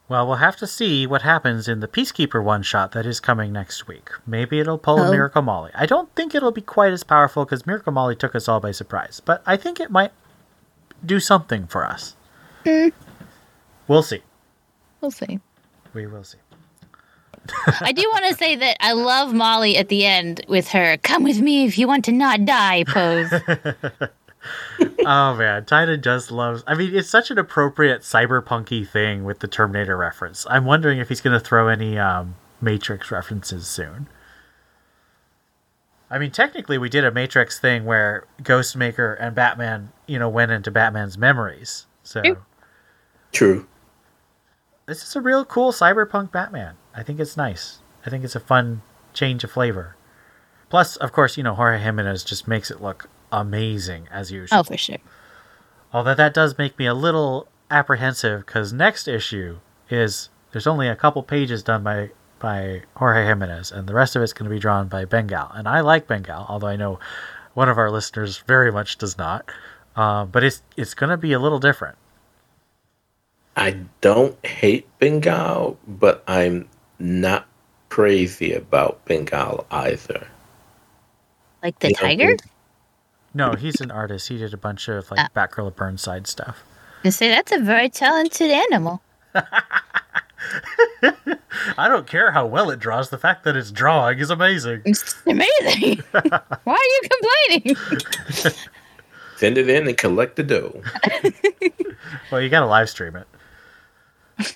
[0.09, 3.53] Well, we'll have to see what happens in the Peacekeeper one shot that is coming
[3.53, 4.09] next week.
[4.27, 5.11] Maybe it'll pull a Oh.
[5.11, 5.71] Miracle Molly.
[5.73, 8.71] I don't think it'll be quite as powerful because Miracle Molly took us all by
[8.71, 10.11] surprise, but I think it might
[11.05, 12.15] do something for us.
[12.65, 12.91] Mm.
[13.87, 14.21] We'll see.
[14.99, 15.39] We'll see.
[15.93, 16.37] We will see.
[17.81, 21.23] I do want to say that I love Molly at the end with her "Come
[21.23, 23.31] with me if you want to not die" pose.
[25.05, 26.63] oh man, Tynion just loves.
[26.67, 30.45] I mean, it's such an appropriate cyberpunky thing with the Terminator reference.
[30.49, 34.07] I'm wondering if he's going to throw any um, Matrix references soon.
[36.09, 40.51] I mean, technically, we did a Matrix thing where Ghostmaker and Batman, you know, went
[40.51, 41.87] into Batman's memories.
[42.03, 42.37] So True.
[43.31, 43.67] True.
[44.85, 46.75] this is a real cool cyberpunk Batman.
[46.95, 47.79] I think it's nice.
[48.05, 48.81] I think it's a fun
[49.13, 49.95] change of flavor.
[50.69, 54.59] Plus, of course, you know, Jorge Jimenez just makes it look amazing as usual.
[54.59, 54.97] oh, for sure.
[55.91, 60.95] Although that does make me a little apprehensive because next issue is there's only a
[60.95, 64.59] couple pages done by by Jorge Jimenez, and the rest of it's going to be
[64.59, 65.49] drawn by Bengal.
[65.53, 66.99] And I like Bengal, although I know
[67.53, 69.49] one of our listeners very much does not.
[69.95, 71.97] Uh, but it's it's going to be a little different.
[73.55, 76.67] I don't hate Bengal, but I'm
[76.99, 77.45] not
[77.89, 80.27] crazy about Bengal either.
[81.61, 82.37] Like the You know, tiger?
[83.33, 84.27] No, he's an artist.
[84.27, 85.29] He did a bunch of like Ah.
[85.35, 86.63] Batgirl of Burnside stuff.
[87.03, 89.01] You say that's a very talented animal.
[91.77, 93.09] I don't care how well it draws.
[93.09, 94.81] The fact that it's drawing is amazing.
[94.85, 96.01] It's amazing.
[96.11, 97.75] Why are you complaining?
[99.37, 100.81] Send it in and collect the dough.
[102.31, 104.55] Well, you gotta live stream it.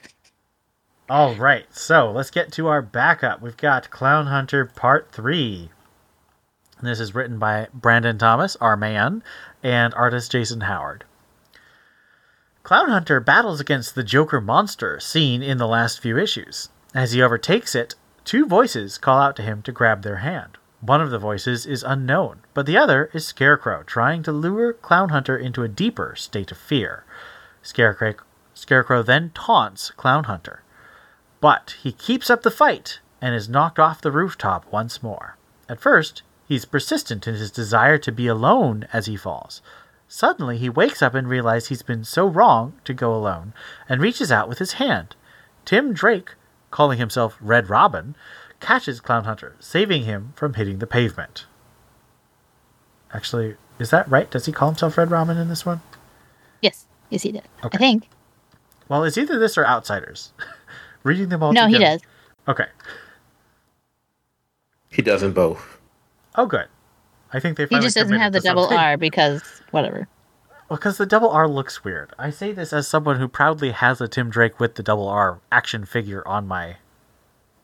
[1.10, 3.42] All right, so let's get to our backup.
[3.42, 5.70] We've got Clown Hunter Part 3.
[6.84, 9.24] This is written by Brandon Thomas, our man,
[9.64, 11.06] and artist Jason Howard.
[12.64, 16.68] Clown Hunter battles against the Joker monster seen in the last few issues.
[16.94, 20.58] As he overtakes it, two voices call out to him to grab their hand.
[20.82, 25.08] One of the voices is unknown, but the other is Scarecrow, trying to lure Clown
[25.08, 27.06] Hunter into a deeper state of fear.
[27.62, 28.16] Scarecrow,
[28.54, 30.64] Scarecrow then taunts Clown Hunter,
[31.40, 35.38] but he keeps up the fight and is knocked off the rooftop once more.
[35.70, 39.62] At first, he's persistent in his desire to be alone as he falls.
[40.08, 43.54] Suddenly, he wakes up and realizes he's been so wrong to go alone
[43.90, 45.16] and reaches out with his hand.
[45.66, 46.32] Tim Drake,
[46.72, 48.16] calling himself Red Robin,
[48.60, 51.46] catches Clown Hunter, saving him from hitting the pavement.
[53.14, 54.30] Actually, is that right?
[54.32, 55.82] Does he call himself Red Robin in this one?
[56.62, 57.44] Yes, yes, he did.
[57.64, 57.76] Okay.
[57.76, 58.10] I think.
[58.88, 60.32] Well, it's either this or Outsiders.
[61.04, 62.02] Reading them all No, he does.
[62.48, 62.66] Okay.
[64.90, 65.80] He doesn't both.
[66.36, 66.68] Oh, good.
[67.34, 68.78] I think they He just doesn't have the double something.
[68.78, 70.08] R because whatever.
[70.70, 72.14] Well, because the double R looks weird.
[72.18, 75.40] I say this as someone who proudly has a Tim Drake with the double R
[75.52, 76.78] action figure on my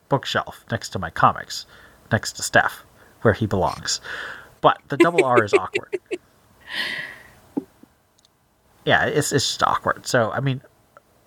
[0.10, 1.65] bookshelf next to my comics,
[2.12, 2.86] next to Steph,
[3.22, 4.00] where he belongs.
[4.62, 6.00] But the double R is awkward.
[8.86, 10.06] Yeah, it's, it's just awkward.
[10.06, 10.62] So, I mean,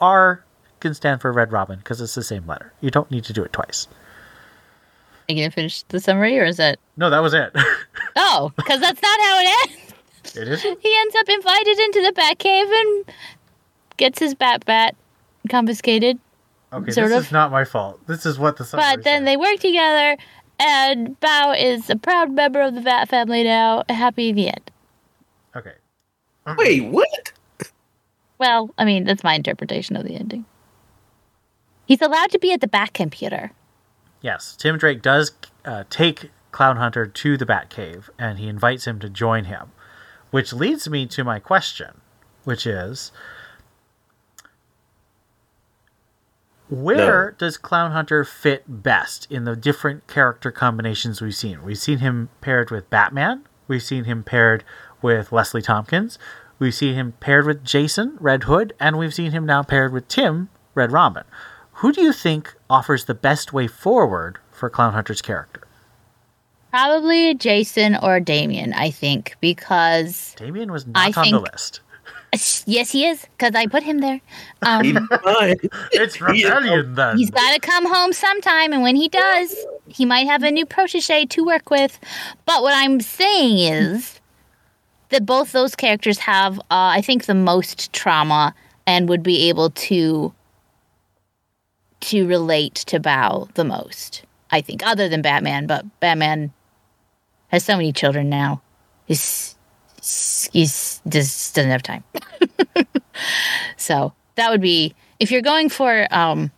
[0.00, 0.44] R
[0.86, 2.72] can stand for Red Robin because it's the same letter.
[2.80, 3.88] You don't need to do it twice.
[5.28, 6.78] Are you gonna finish the summary or is that?
[6.96, 7.54] No, that was it.
[8.18, 10.36] Oh, because that's not how it ends.
[10.36, 10.80] it isn't?
[10.80, 13.04] He ends up invited into the Batcave and
[13.98, 14.96] gets his Bat Bat
[15.50, 16.18] confiscated.
[16.72, 17.24] Okay, Sort this of.
[17.26, 18.00] is not my fault.
[18.06, 19.26] This is what the summary But then said.
[19.26, 20.16] they work together,
[20.58, 23.84] and Bao is a proud member of the Bat family now.
[23.90, 24.70] Happy in the end.
[25.54, 25.74] Okay.
[26.56, 27.32] Wait, what?
[28.38, 30.44] Well, I mean, that's my interpretation of the ending.
[31.86, 33.52] He's allowed to be at the Bat computer.
[34.20, 35.32] Yes, Tim Drake does
[35.64, 39.72] uh, take Clown Hunter to the Batcave, and he invites him to join him,
[40.30, 42.00] which leads me to my question,
[42.44, 43.12] which is,
[46.68, 51.62] where does Clown Hunter fit best in the different character combinations we've seen?
[51.62, 53.44] We've seen him paired with Batman.
[53.68, 54.64] We've seen him paired
[55.00, 56.18] with Leslie Tompkins.
[56.58, 60.08] We've seen him paired with Jason, Red Hood, and we've seen him now paired with
[60.08, 61.24] Tim, Red Robin.
[61.80, 65.60] Who do you think offers the best way forward for Clown Hunter's character?
[66.70, 71.80] Probably Jason or Damian, I think, because Damian was I not on the list.
[72.66, 74.22] yes, he is, because I put him there.
[74.62, 75.56] Um, He's fine.
[75.92, 77.18] It's rebellion then.
[77.18, 79.54] He's got to come home sometime, and when he does,
[79.86, 81.98] he might have a new protege to work with.
[82.46, 84.18] But what I'm saying is
[85.10, 88.54] that both those characters have, uh, I think, the most trauma
[88.86, 90.32] and would be able to
[92.06, 94.22] to relate to Bao the most.
[94.50, 96.52] I think, other than Batman, but Batman
[97.48, 98.62] has so many children now.
[99.06, 99.56] He's
[100.52, 102.04] he's just doesn't have time.
[103.76, 106.50] so that would be if you're going for um,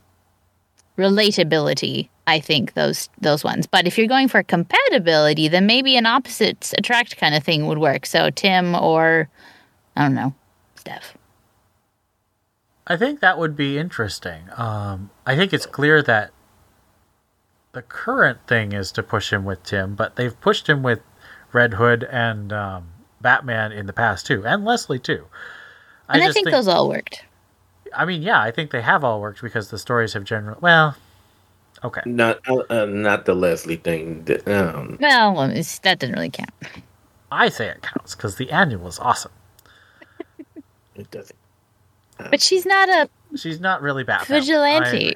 [0.97, 2.09] relatability.
[2.27, 3.67] I think those those ones.
[3.67, 7.79] But if you're going for compatibility, then maybe an opposites attract kind of thing would
[7.79, 8.05] work.
[8.05, 9.31] So Tim or
[9.97, 10.35] I don't know,
[10.77, 11.17] Steph.
[12.87, 14.45] I think that would be interesting.
[14.57, 16.31] Um, I think it's clear that
[17.73, 21.01] the current thing is to push him with Tim, but they've pushed him with
[21.53, 22.89] Red Hood and um,
[23.21, 25.27] Batman in the past too, and Leslie too.
[26.09, 27.27] And I, just think, those all worked.
[27.95, 30.59] I mean, yeah, I think they have all worked because the stories have generally.
[30.63, 30.97] Well,
[31.85, 32.01] okay.
[32.07, 34.25] Not uh, uh, not the Leslie thing.
[34.25, 36.51] that- Um, Well, it's, that didn't really count.
[37.31, 39.33] I say it counts because the annual is awesome.
[40.95, 41.37] it doesn't.
[42.17, 44.41] But she's not a She's not really Batman.
[44.41, 45.15] vigilante.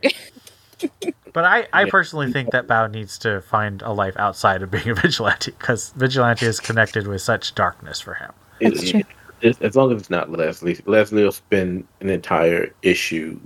[1.33, 4.89] But I, I personally think that Bao needs to find a life outside of being
[4.91, 8.33] a vigilante because vigilante is connected with such darkness for him.
[8.61, 9.01] That's true.
[9.41, 13.41] it- as long as it's not Leslie, Leslie will spend an entire issue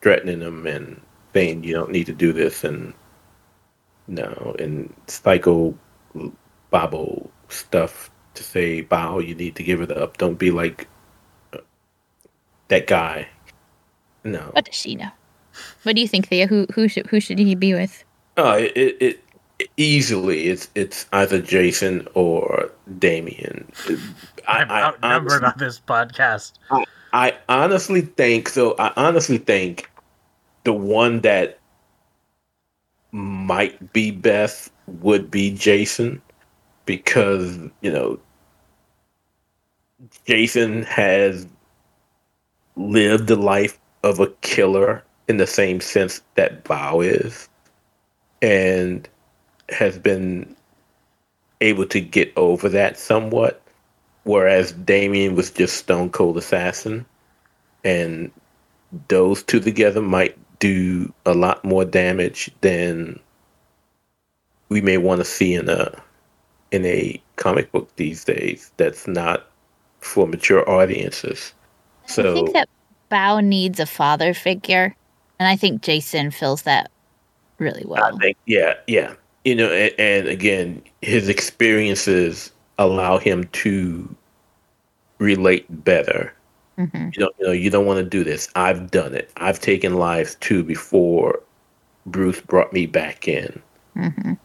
[0.00, 1.00] threatening him and
[1.32, 2.92] saying you don't need to do this and
[4.06, 5.76] no and psycho
[6.70, 10.86] bobble stuff to say bow you need to give it up don't be like
[11.54, 11.58] uh,
[12.68, 13.26] that guy
[14.24, 15.10] no what does she know?
[15.82, 16.46] What do you think, Theo?
[16.46, 18.04] Who who should who should he be with?
[18.36, 19.24] Uh, it, it,
[19.58, 23.70] it easily it's it's either Jason or Damian.
[24.48, 26.52] I, I'm I, outnumbered honestly, on this podcast.
[27.12, 28.74] I honestly think so.
[28.78, 29.90] I honestly think
[30.64, 31.60] the one that
[33.12, 36.20] might be best would be Jason
[36.86, 38.18] because you know
[40.26, 41.46] Jason has
[42.76, 47.48] lived the life of a killer in the same sense that Bao is,
[48.42, 49.08] and
[49.70, 50.54] has been
[51.62, 53.62] able to get over that somewhat.
[54.24, 57.06] Whereas Damian was just Stone Cold Assassin,
[57.82, 58.30] and
[59.08, 63.18] those two together might do a lot more damage than
[64.68, 65.90] we may want to see in a
[66.70, 68.70] in a comic book these days.
[68.76, 69.46] That's not
[70.00, 71.54] for mature audiences.
[72.06, 72.68] So I think that
[73.14, 74.96] Bao needs a father figure,
[75.38, 76.90] and I think Jason fills that
[77.58, 78.02] really well.
[78.02, 79.14] I think, yeah, yeah.
[79.44, 84.12] You know, and, and again, his experiences allow him to
[85.18, 86.34] relate better.
[86.76, 87.14] Mhm.
[87.14, 88.48] You know, you know, you don't want to do this.
[88.56, 89.30] I've done it.
[89.36, 91.40] I've taken lives too before
[92.06, 93.62] Bruce brought me back in.
[93.96, 94.36] Mhm.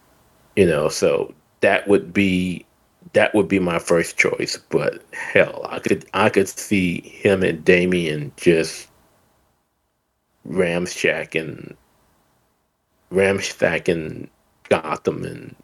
[0.55, 2.65] You know, so that would be
[3.13, 4.57] that would be my first choice.
[4.69, 8.87] But hell, I could I could see him and Damian just
[10.47, 11.75] ramshacking
[13.11, 14.29] ramshacking
[14.69, 15.55] Gotham and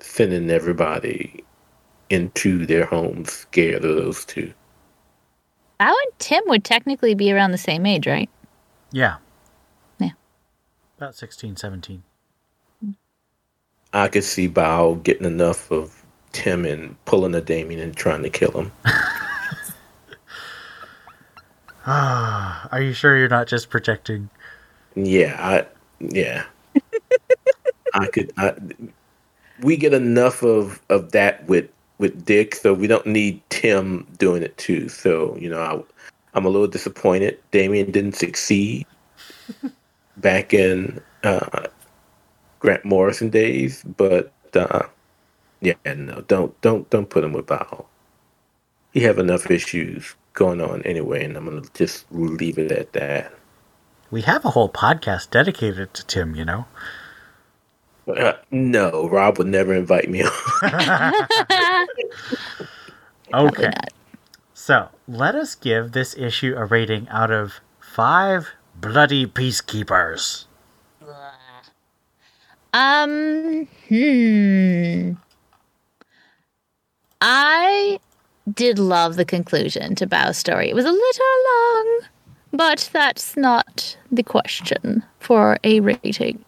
[0.00, 1.44] sending everybody
[2.10, 4.52] into their homes scared of those two.
[5.80, 8.30] Bao and Tim would technically be around the same age, right?
[8.92, 9.16] Yeah.
[9.98, 10.10] Yeah.
[10.98, 12.02] About 16, 17.
[13.92, 16.03] I could see Bao getting enough of
[16.34, 18.72] Tim and pulling a Damian and trying to kill him.
[21.86, 24.28] Are you sure you're not just projecting?
[24.94, 25.66] Yeah, I
[26.00, 26.44] yeah.
[27.94, 28.54] I could I
[29.60, 34.42] we get enough of of that with with Dick, so we don't need Tim doing
[34.42, 34.88] it too.
[34.88, 35.80] So, you know, I
[36.34, 38.86] I'm a little disappointed Damian didn't succeed
[40.16, 41.68] back in uh
[42.58, 44.82] Grant Morrison days, but uh
[45.64, 47.86] yeah, no, don't don't don't put him with Bao.
[48.92, 53.32] He have enough issues going on anyway, and I'm gonna just leave it at that.
[54.10, 56.66] We have a whole podcast dedicated to Tim, you know?
[58.06, 60.22] Uh, no, Rob would never invite me
[60.62, 61.86] on.
[63.32, 63.72] Okay.
[64.52, 70.44] So let us give this issue a rating out of five bloody peacekeepers.
[72.72, 75.12] Um, hmm.
[77.26, 77.98] I
[78.52, 80.68] did love the conclusion to Bao's story.
[80.68, 82.00] It was a little long,
[82.52, 86.44] but that's not the question for a rating.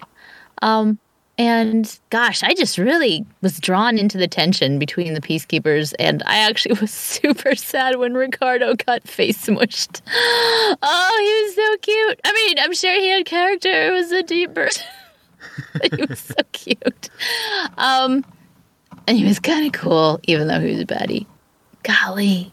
[0.60, 0.98] Um,
[1.38, 6.38] and gosh, I just really was drawn into the tension between the peacekeepers, and I
[6.40, 10.02] actually was super sad when Ricardo got face smushed.
[10.82, 12.20] Oh, he was so cute.
[12.22, 13.70] I mean, I'm sure he had character.
[13.70, 14.84] It was a deep burst.
[15.96, 17.08] he was so cute.
[17.78, 18.24] Um,
[19.06, 21.26] and he was kind of cool, even though he was a baddie.
[21.82, 22.52] Golly.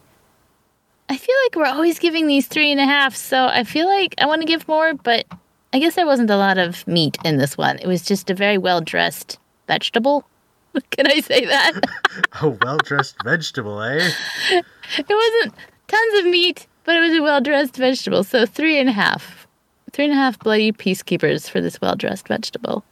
[1.09, 4.15] I feel like we're always giving these three and a half, so I feel like
[4.19, 5.25] I want to give more, but
[5.73, 7.79] I guess there wasn't a lot of meat in this one.
[7.79, 10.25] It was just a very well dressed vegetable.
[10.91, 11.73] Can I say that?
[12.41, 14.09] A well dressed vegetable, eh?
[14.51, 14.65] it
[14.97, 15.55] wasn't
[15.87, 18.23] tons of meat, but it was a well dressed vegetable.
[18.23, 19.47] So three and a half.
[19.91, 22.83] Three and a half bloody peacekeepers for this well dressed vegetable.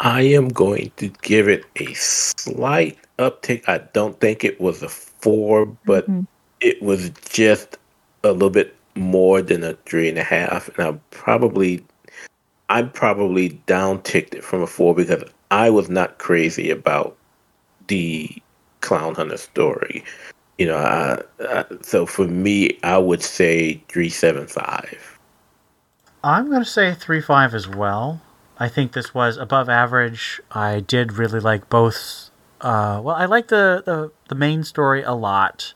[0.00, 3.68] I am going to give it a slight uptick.
[3.68, 6.22] I don't think it was a four, but mm-hmm.
[6.60, 7.78] it was just
[8.22, 10.68] a little bit more than a three and a half.
[10.76, 11.84] And I probably,
[12.68, 17.16] I probably down ticked it from a four because I was not crazy about
[17.88, 18.30] the
[18.80, 20.04] Clown Hunter story.
[20.58, 25.16] You know, I, I, so for me, I would say three seven five.
[26.26, 28.20] I'm going to say 3 5 as well.
[28.58, 30.40] I think this was above average.
[30.50, 32.30] I did really like both.
[32.60, 35.74] Uh, well, I like the, the, the main story a lot.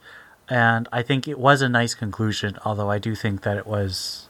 [0.48, 4.28] And I think it was a nice conclusion, although I do think that it was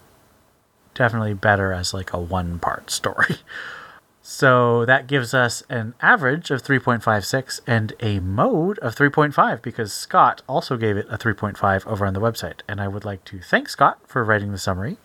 [0.95, 3.37] definitely better as like a one part story.
[4.33, 10.43] So that gives us an average of 3.56 and a mode of 3.5 because Scott
[10.47, 12.61] also gave it a 3.5 over on the website.
[12.69, 14.99] And I would like to thank Scott for writing the summary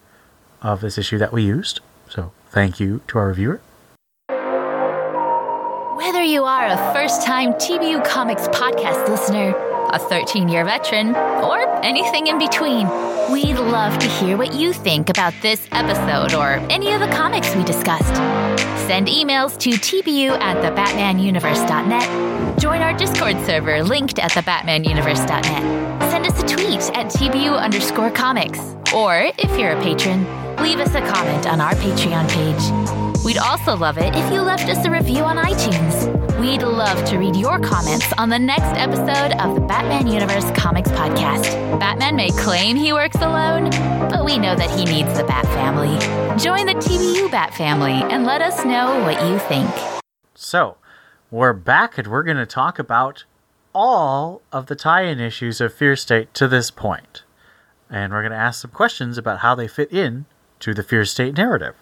[0.61, 1.79] of this issue that we used.
[2.07, 3.59] So thank you to our reviewer.
[5.97, 9.51] Whether you are a first time TBU Comics podcast listener,
[9.95, 12.87] a 13 year veteran, or anything in between.
[13.31, 17.55] We'd love to hear what you think about this episode or any of the comics
[17.55, 18.13] we discussed.
[18.87, 22.59] Send emails to tbu at thebatmanuniverse.net.
[22.59, 26.11] Join our Discord server linked at thebatmanuniverse.net.
[26.11, 28.59] Send us a tweet at tbu underscore comics.
[28.93, 30.25] Or, if you're a patron,
[30.57, 33.04] leave us a comment on our Patreon page.
[33.25, 36.39] We'd also love it if you left us a review on iTunes.
[36.39, 40.91] We'd love to read your comments on the next episode of the Batman Universe Comics
[40.91, 41.79] Podcast.
[41.79, 43.71] Batman may claim he works alone,
[44.11, 45.97] but we know that he needs the Bat Family.
[46.37, 49.71] Join the TBU Bat Family and let us know what you think.
[50.35, 50.77] So,
[51.31, 53.23] we're back and we're going to talk about
[53.73, 57.23] all of the tie in issues of Fear State to this point.
[57.89, 60.27] And we're going to ask some questions about how they fit in
[60.59, 61.75] to the Fear State narrative.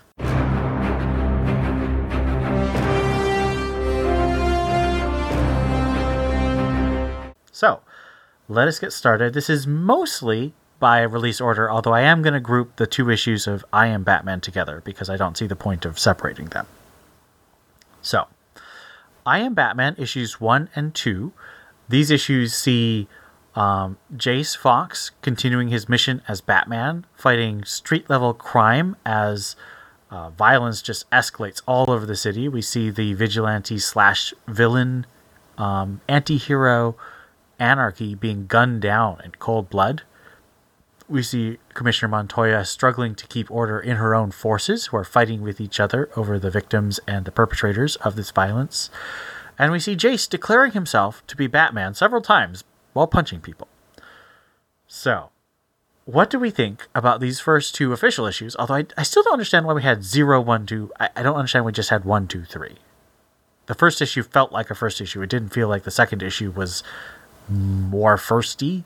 [7.54, 7.82] So,
[8.50, 9.34] let us get started.
[9.34, 13.48] This is mostly by release order, although I am going to group the two issues
[13.48, 16.66] of I Am Batman together because I don't see the point of separating them.
[18.02, 18.26] So,
[19.26, 21.32] I Am Batman issues 1 and 2.
[21.88, 23.08] These issues see
[23.56, 29.56] um, Jace Fox continuing his mission as Batman, fighting street level crime as
[30.10, 32.50] uh, violence just escalates all over the city.
[32.50, 35.06] We see the vigilante slash villain
[35.58, 36.96] um, anti hero
[37.64, 40.04] anarchy being gunned down in cold blood.
[41.08, 45.42] We see Commissioner Montoya struggling to keep order in her own forces, who are fighting
[45.42, 48.90] with each other over the victims and the perpetrators of this violence.
[49.58, 53.68] And we see Jace declaring himself to be Batman several times while punching people.
[54.88, 55.30] So,
[56.06, 58.56] what do we think about these first two official issues?
[58.58, 60.92] Although I, I still don't understand why we had 0, 1, 2.
[61.00, 62.76] I, I don't understand we just had 1, 2, 3.
[63.68, 65.22] The first issue felt like a first issue.
[65.22, 66.84] It didn't feel like the second issue was
[67.50, 68.84] more firsty.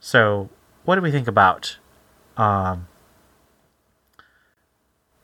[0.00, 0.48] So,
[0.84, 1.78] what do we think about
[2.36, 2.86] um,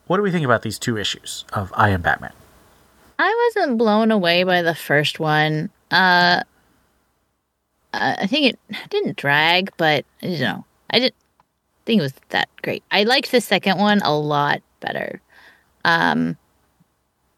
[0.07, 2.33] what do we think about these two issues of I Am Batman?
[3.19, 5.71] I wasn't blown away by the first one.
[5.91, 6.43] Uh,
[7.95, 8.59] I think it
[8.91, 11.15] didn't drag, but you know, I didn't
[11.87, 12.83] think it was that great.
[12.91, 15.21] I liked the second one a lot better.
[15.85, 16.37] Um,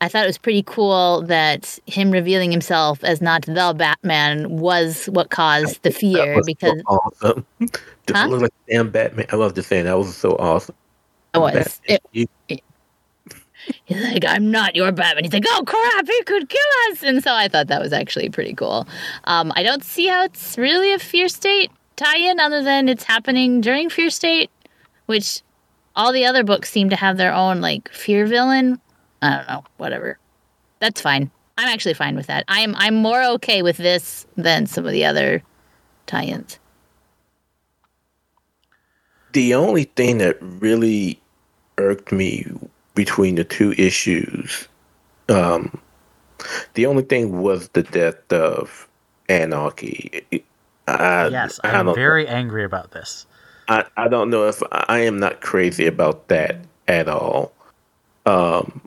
[0.05, 5.07] I thought it was pretty cool that him revealing himself as not the Batman was
[5.07, 7.47] what caused the fear because so awesome.
[7.61, 8.27] Just Huh?
[8.27, 9.25] look like damn Batman.
[9.33, 10.75] I love just saying that was so awesome.
[11.33, 11.55] it was.
[11.55, 11.99] Batman,
[12.49, 12.63] It,
[13.87, 15.25] he's like, I'm not your Batman.
[15.25, 17.03] He's like, oh crap, he could kill us.
[17.03, 18.87] And so I thought that was actually pretty cool.
[19.25, 23.63] Um, I don't see how it's really a Fear State tie-in other than it's happening
[23.63, 24.51] during Fear State,
[25.07, 25.41] which
[25.97, 28.81] all the other books seem to have their own like fear villain.
[29.25, 30.19] I don't know, whatever.
[30.81, 31.31] That's fine.
[31.57, 32.45] I'm actually fine with that.
[32.49, 35.43] I'm I'm more okay with this than some of the other
[36.07, 36.59] tie-ins.
[39.35, 41.21] the only thing that really
[41.77, 42.47] irked me
[42.95, 44.69] between the two issues,
[45.29, 45.79] um,
[46.75, 48.89] the only thing was the death of
[49.29, 50.25] Anarchy.
[50.87, 53.27] I, yes, I I'm very angry about this.
[53.69, 57.53] I, I don't know if I am not crazy about that at all.
[58.27, 58.81] Um,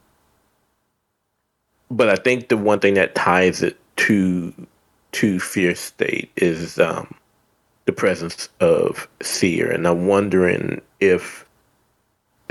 [1.89, 4.53] but I think the one thing that ties it to
[5.13, 7.13] to Fear State is um,
[7.85, 11.45] the presence of Seer, and I'm wondering if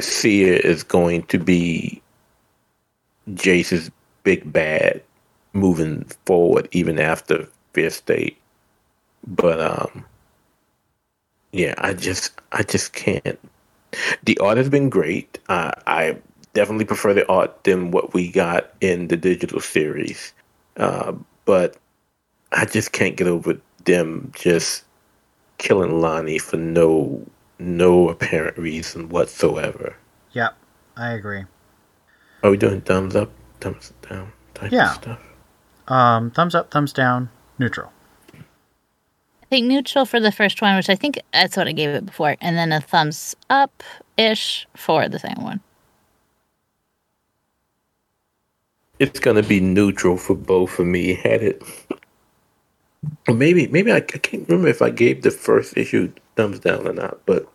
[0.01, 2.01] Seer is going to be
[3.35, 3.91] Jace's
[4.25, 5.03] big bad
[5.53, 8.37] moving forward, even after Fear State.
[9.27, 10.05] But um,
[11.53, 13.39] yeah, I just I just can't.
[14.25, 15.39] The art has been great.
[15.49, 16.17] I
[16.57, 20.33] definitely prefer the art than what we got in the digital series,
[20.79, 21.13] uh,
[21.45, 21.77] but
[22.53, 24.85] I just can't get over them just
[25.59, 27.25] killing Lonnie for no
[27.59, 29.95] no apparent reason whatsoever.
[30.33, 30.57] Yep,
[30.97, 31.45] I agree.
[32.43, 33.31] Are we doing thumbs up,
[33.61, 34.91] thumbs down type Yeah.
[34.91, 35.21] of stuff?
[35.89, 37.29] Um, thumbs up, thumbs down,
[37.59, 37.93] neutral.
[38.35, 42.05] I think neutral for the first one, which I think that's what I gave it
[42.07, 43.83] before, and then a thumbs up
[44.17, 45.61] ish for the second one.
[48.99, 51.15] It's gonna be neutral for both of me.
[51.15, 51.63] Had it,
[53.29, 56.93] maybe maybe I, I can't remember if I gave the first issue thumbs down or
[56.93, 57.25] not.
[57.27, 57.49] But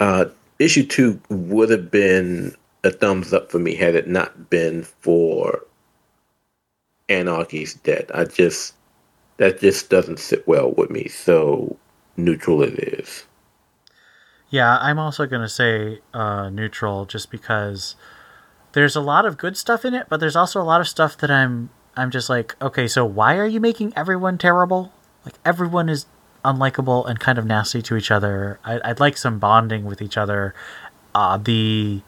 [0.00, 0.26] uh,
[0.58, 2.54] issue two would have been
[2.84, 5.64] a thumbs up for me had it not been for
[7.08, 8.10] Anarchy's death.
[8.14, 8.74] I just
[9.38, 11.08] that just doesn't sit well with me.
[11.08, 11.76] So
[12.16, 13.24] neutral it is.
[14.50, 17.96] Yeah, I'm also to say uh, neutral just because
[18.72, 21.16] there's a lot of good stuff in it, but there's also a lot of stuff
[21.18, 24.92] that I'm I'm just like, okay, so why are you making everyone terrible?
[25.28, 26.06] like everyone is
[26.44, 28.58] unlikable and kind of nasty to each other.
[28.64, 30.54] I, I'd like some bonding with each other.
[31.14, 32.00] Uh, the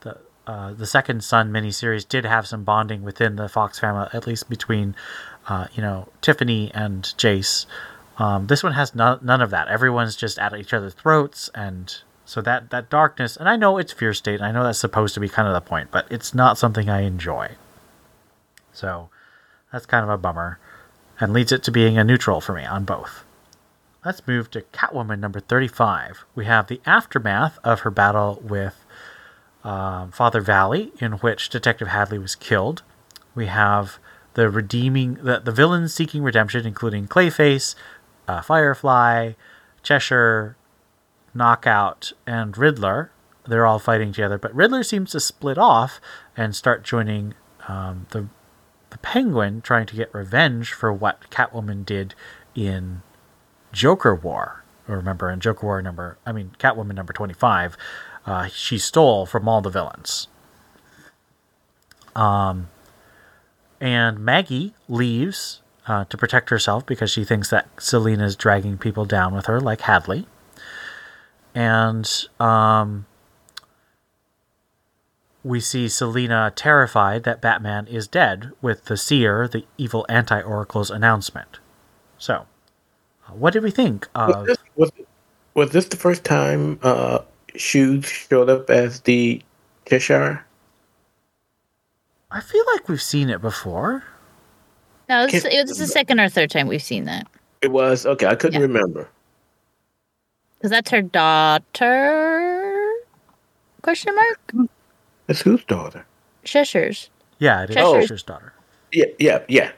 [0.00, 4.26] the uh, the second son miniseries did have some bonding within the Fox family, at
[4.26, 4.96] least between
[5.48, 7.66] uh, you know Tiffany and Jace.
[8.18, 9.68] Um, this one has none, none of that.
[9.68, 13.38] Everyone's just at each other's throats, and so that that darkness.
[13.38, 15.54] And I know it's Fear State, and I know that's supposed to be kind of
[15.54, 17.52] the point, but it's not something I enjoy.
[18.70, 19.08] So
[19.72, 20.58] that's kind of a bummer,
[21.18, 23.24] and leads it to being a neutral for me on both.
[24.04, 26.26] Let's move to Catwoman number 35.
[26.34, 28.84] We have the aftermath of her battle with
[29.64, 32.82] um, Father Valley, in which Detective Hadley was killed.
[33.34, 33.98] We have
[34.34, 37.74] the redeeming, the, the villains seeking redemption, including Clayface,
[38.28, 39.32] uh, Firefly,
[39.82, 40.56] Cheshire,
[41.38, 43.10] Knockout, and Riddler.
[43.46, 46.00] They're all fighting together, but Riddler seems to split off
[46.36, 47.32] and start joining
[47.66, 48.28] um, the
[48.90, 52.14] the Penguin, trying to get revenge for what Catwoman did
[52.54, 53.02] in
[53.72, 54.64] Joker War.
[54.86, 57.76] Remember, in Joker War number, I mean, Catwoman number 25,
[58.24, 60.28] uh, she stole from all the villains.
[62.16, 62.68] Um,
[63.80, 69.34] and Maggie leaves uh, to protect herself because she thinks that Selina's dragging people down
[69.34, 70.26] with her, like Hadley.
[71.54, 73.06] And um,
[75.42, 80.90] we see Selina terrified that Batman is dead with the Seer, the evil anti Oracle's
[80.90, 81.58] announcement.
[82.18, 82.46] So,
[83.26, 84.46] uh, what did we think Was of.
[84.46, 84.90] this, was,
[85.54, 87.20] was this the first time uh,
[87.56, 89.40] Shoes showed up as the
[89.86, 90.44] Cheshire?
[92.30, 94.04] I feel like we've seen it before.
[95.08, 97.26] No, it's, Can't- it's the second or third time we've seen that.
[97.62, 98.26] It was okay.
[98.26, 98.66] I couldn't Yeah.
[98.66, 99.08] remember.
[100.58, 102.92] Because that's her daughter?
[103.82, 104.68] Question mark?
[105.26, 106.04] That's whose daughter?
[106.44, 107.10] Cheshire's.
[107.38, 108.00] Yeah, it is Cheshire.
[108.00, 108.52] Cheshire's daughter.
[108.92, 109.70] Yeah, yeah, yeah.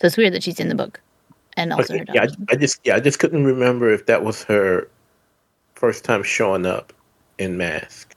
[0.00, 1.00] So it's weird that she's in the book.
[1.56, 2.36] And also Okay, her yeah, daughter.
[2.50, 4.88] I, I just yeah, I just couldn't remember if that was her
[5.74, 6.92] first time showing up
[7.38, 8.14] in mask.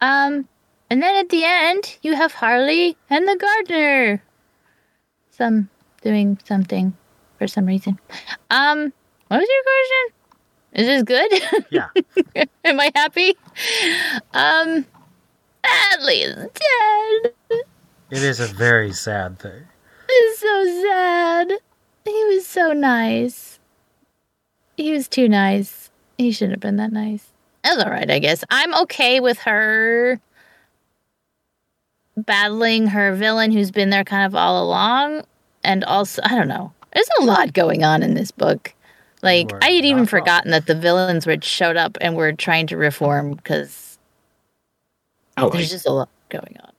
[0.00, 0.48] Um,
[0.88, 4.22] and then at the end, you have Harley and the gardener.
[5.30, 5.68] Some
[6.02, 6.96] doing something
[7.38, 7.98] for some reason.
[8.50, 8.92] Um,
[9.28, 10.19] what was your question?
[10.72, 11.30] Is this good?
[11.70, 11.88] Yeah.
[12.64, 13.34] Am I happy?
[14.32, 14.86] Um,
[15.64, 17.32] Hadley is dead.
[18.10, 19.62] It is a very sad thing.
[20.08, 21.52] It's so sad.
[22.04, 23.58] He was so nice.
[24.76, 25.90] He was too nice.
[26.18, 27.28] He shouldn't have been that nice.
[27.62, 28.44] That's all right, I guess.
[28.50, 30.20] I'm okay with her
[32.16, 35.22] battling her villain who's been there kind of all along.
[35.62, 36.72] And also, I don't know.
[36.92, 38.74] There's a lot going on in this book.
[39.22, 40.06] Like, I had even wrong.
[40.06, 43.98] forgotten that the villains were showed up and were trying to reform because
[45.36, 45.52] I like.
[45.52, 46.72] there's just a lot going on.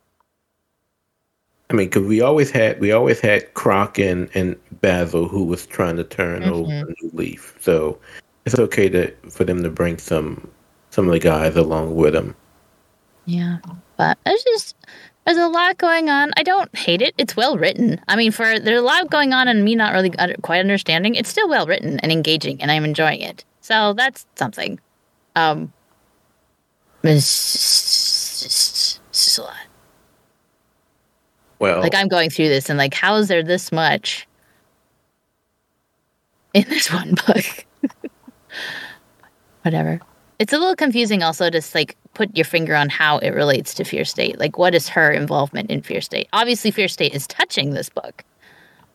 [1.69, 5.65] I mean, because we always had we always had Croc and and Basil who was
[5.65, 6.81] trying to turn over Mhm.
[6.83, 7.55] a new leaf.
[7.61, 7.97] So
[8.45, 10.49] it's okay to for them to bring some
[10.89, 12.35] some of the guys along with them.
[13.25, 13.59] Yeah,
[13.95, 14.75] but it's just
[15.25, 16.31] there's a lot going on.
[16.37, 17.13] I don't hate it.
[17.17, 18.01] It's well written.
[18.07, 20.11] I mean, for there's a lot going on and me not really
[20.41, 21.15] quite understanding.
[21.15, 23.45] It's still well written and engaging, and I'm enjoying it.
[23.61, 24.79] So that's something.
[25.35, 25.71] Um,
[27.03, 29.55] it's just, it's just a lot.
[31.59, 34.27] Well, Like I'm going through this and like, how is there this much
[36.55, 37.65] in this one book?
[39.61, 40.01] Whatever.
[40.41, 43.83] It's a little confusing also to like put your finger on how it relates to
[43.83, 44.39] Fear State.
[44.39, 46.27] Like what is her involvement in Fear State?
[46.33, 48.23] Obviously Fear State is touching this book.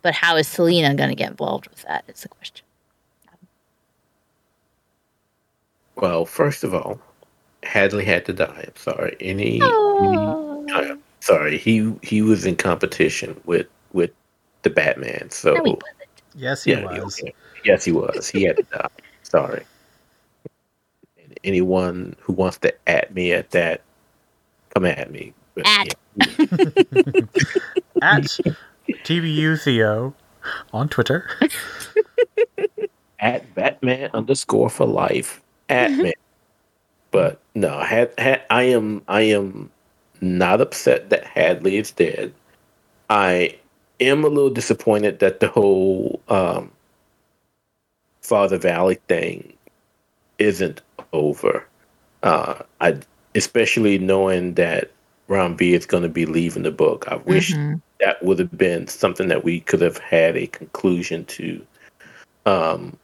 [0.02, 2.02] But how is Selina going to get involved with that?
[2.08, 2.64] Is the question.
[5.94, 6.98] well, first of all,
[7.62, 8.64] Hadley had to die.
[8.66, 9.16] I'm sorry.
[9.20, 10.66] Any, Oh.
[10.68, 14.10] any uh, sorry, he he was in competition with with
[14.62, 15.30] the Batman.
[15.30, 16.08] So No, he wasn't.
[16.34, 17.22] Yes, he yeah, he- was.
[17.64, 18.28] yes, he was.
[18.28, 18.88] He had to die.
[19.22, 19.62] Sorry.
[21.46, 23.82] And anyone who wants to at me at that,
[24.74, 25.32] come at me.
[25.54, 25.94] But, At.
[26.16, 26.26] yeah.
[28.02, 28.24] At
[29.04, 30.14] TBU Theo
[30.72, 31.30] on Twitter.
[33.20, 36.12] at Batman underscore for life at me.
[37.10, 39.70] But no, had, had I am I am
[40.20, 42.34] not upset that Hadley is dead.
[43.08, 43.56] I
[44.00, 46.70] am a little disappointed that the whole um,
[48.20, 49.54] Father Valley thing
[50.38, 50.82] isn't
[51.12, 51.66] over.
[52.22, 52.98] Uh, I
[53.34, 54.90] especially knowing that
[55.28, 57.06] Ram V is going to be leaving the book.
[57.08, 57.80] I wish Mhm.
[58.00, 61.60] that would have been something that we could have had a conclusion to.
[62.46, 62.96] Um,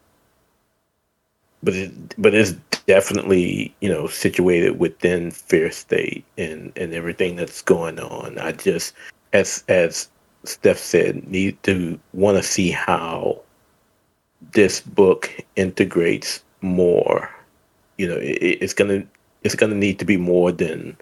[1.63, 2.53] but it, but it's
[2.87, 8.39] definitely you know situated within Fear State and and everything that's going on.
[8.39, 8.95] I just
[9.33, 10.09] as as
[10.45, 13.41] Steph said need to want to see how
[14.53, 17.31] this book integrates more.
[18.03, 19.05] You know, it, it's gonna
[19.45, 20.97] it's gonna need to be more than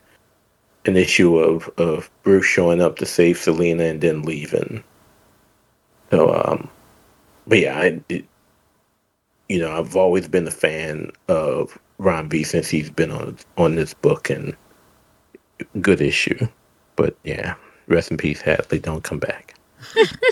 [0.84, 4.84] an issue of of Bruce showing up to save Selina and then leaving.
[6.10, 6.68] So, um,
[7.46, 8.26] but yeah, I, it,
[9.48, 13.76] you know, I've always been a fan of Ram V since he's been on on
[13.76, 14.54] this book and
[15.80, 16.48] good issue.
[16.96, 17.54] But yeah,
[17.86, 18.78] rest in peace, Hadley.
[18.78, 19.54] Don't come back.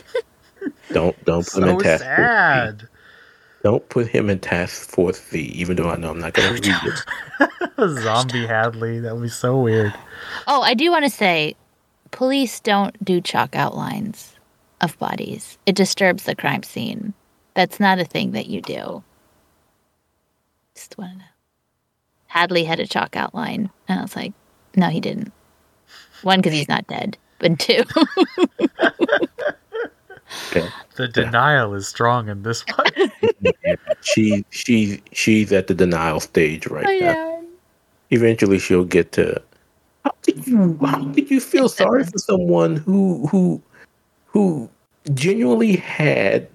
[0.93, 2.05] don't don't put him in So task.
[2.05, 2.89] Force sad.
[3.63, 5.41] Don't put him in Task Force Z.
[5.41, 6.95] Even though I know I'm not going to read
[7.81, 7.99] it.
[8.03, 9.01] Zombie Hadley.
[9.01, 9.95] That would be so weird.
[10.47, 11.57] Oh, I do want to say,
[12.11, 14.37] police don't do chalk outlines
[14.81, 15.59] of bodies.
[15.67, 17.15] It disturbs the crime scene.
[17.55, 19.03] That's not a thing that you do.
[20.75, 21.25] Just want to know.
[22.29, 24.33] Hadley had a chalk outline, and I was like,
[24.77, 25.33] no, he didn't.
[26.23, 27.83] One, because he's not dead, but two,
[30.51, 30.69] Okay.
[30.97, 33.13] The denial is strong in this one.
[34.01, 37.13] She she she's at the denial stage right I now.
[37.13, 37.45] know.
[38.11, 39.43] Eventually, she'll get to.
[40.05, 43.61] How did you how did you feel sorry for someone who who
[44.27, 44.71] who
[45.15, 46.49] genuinely had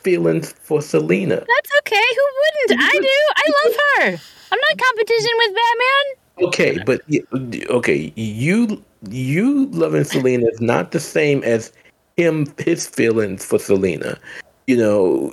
[0.00, 1.36] feelings for Selina?
[1.36, 1.96] That's okay.
[2.14, 2.24] Who
[2.68, 2.84] wouldn't?
[2.84, 3.18] I do.
[3.36, 4.22] I love her.
[4.52, 6.48] I'm not competition with Batman.
[6.48, 11.72] Okay, but okay, you you loving Selina is not the same as
[12.18, 14.18] him his feelings for Selina.
[14.66, 15.32] You know,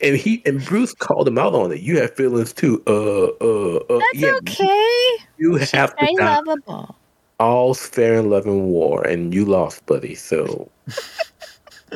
[0.00, 1.80] and he and Bruce called him out on it.
[1.80, 2.82] You have feelings too.
[2.86, 3.98] Uh, uh, uh.
[3.98, 5.16] That's yeah, okay.
[5.36, 6.40] You have to Very die.
[6.40, 6.96] lovable.
[7.38, 10.16] All's fair in love and war, and you lost, buddy.
[10.16, 10.68] So,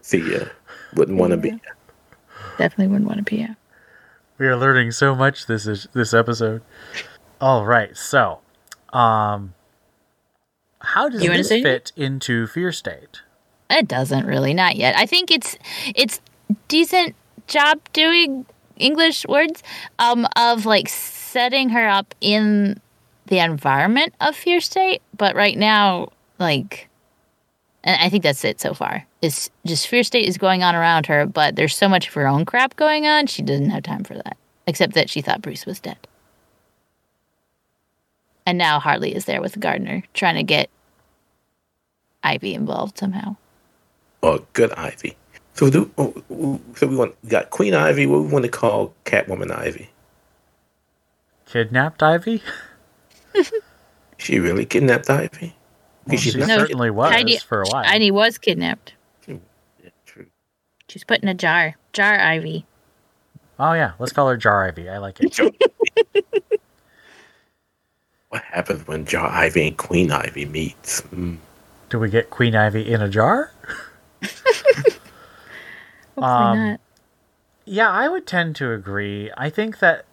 [0.00, 0.40] see ya.
[0.96, 1.52] Wouldn't want to be.
[2.58, 3.54] Definitely wouldn't want to be out.
[4.38, 6.62] We are learning so much this is this episode.
[7.40, 8.40] All right, so,
[8.92, 9.54] um,
[10.80, 13.22] how does You this fit into Fear State?
[13.68, 14.96] It doesn't really, not yet.
[14.96, 15.56] I think it's
[15.94, 16.20] it's
[16.68, 17.14] decent
[17.46, 19.62] job doing English words
[19.98, 22.80] um of like setting her up in
[23.26, 26.08] the environment of Fear State, but right now,
[26.38, 26.88] like,
[27.84, 29.06] and I think that's it so far.
[29.22, 32.26] Is just Fear State is going on around her, but there's so much of her
[32.26, 33.26] own crap going on.
[33.26, 35.98] She doesn't have time for that, except that she thought Bruce was dead.
[38.50, 40.70] And now Harley is there with Gardener trying to get
[42.24, 43.36] Ivy involved somehow.
[44.24, 45.16] Oh, good Ivy.
[45.54, 48.06] So do oh, so we want we got Queen Ivy.
[48.06, 49.88] What we want to call Catwoman Ivy?
[51.46, 52.42] Kidnapped Ivy?
[54.18, 55.54] She really kidnapped Ivy?
[56.06, 57.84] Well, she's she not- certainly was Heidi- for a while.
[57.86, 58.94] Ivy was kidnapped.
[59.28, 59.36] Yeah,
[60.04, 60.26] true.
[60.88, 61.76] She's put in a jar.
[61.92, 62.66] Jar Ivy.
[63.60, 64.88] Oh yeah, let's call her Jar Ivy.
[64.90, 65.38] I like it.
[68.30, 71.02] What happens when Jar Ivy and Queen Ivy meets?
[71.02, 71.38] Mm.
[71.88, 73.52] Do we get Queen Ivy in a jar?
[74.22, 74.98] Hopefully
[76.16, 76.80] Um, not.
[77.64, 79.30] Yeah, I would tend to agree.
[79.36, 80.04] I think that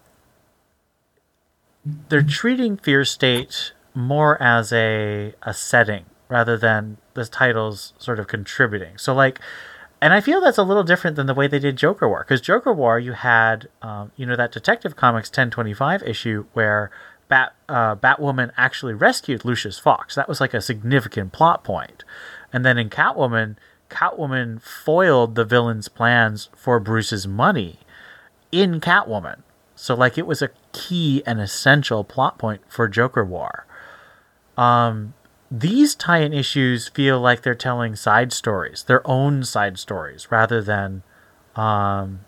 [2.09, 8.28] they're treating Fear State more as a a setting rather than the titles sort of
[8.28, 8.97] contributing.
[8.97, 9.39] So like,
[10.01, 12.41] and I feel that's a little different than the way they did Joker War because
[12.41, 16.91] Joker War you had um, you know that Detective Comics ten twenty five issue where
[17.30, 20.15] Bat uh, Batwoman actually rescued Lucius Fox.
[20.15, 22.03] That was like a significant plot point.
[22.53, 23.57] And then in Catwoman,
[23.89, 27.80] Catwoman foiled the villain's plans for Bruce's money
[28.51, 29.41] in Catwoman.
[29.75, 33.65] So like it was a key and essential plot point for Joker War.
[34.57, 35.13] Um
[35.49, 41.03] these tie-in issues feel like they're telling side stories, their own side stories rather than
[41.55, 42.21] um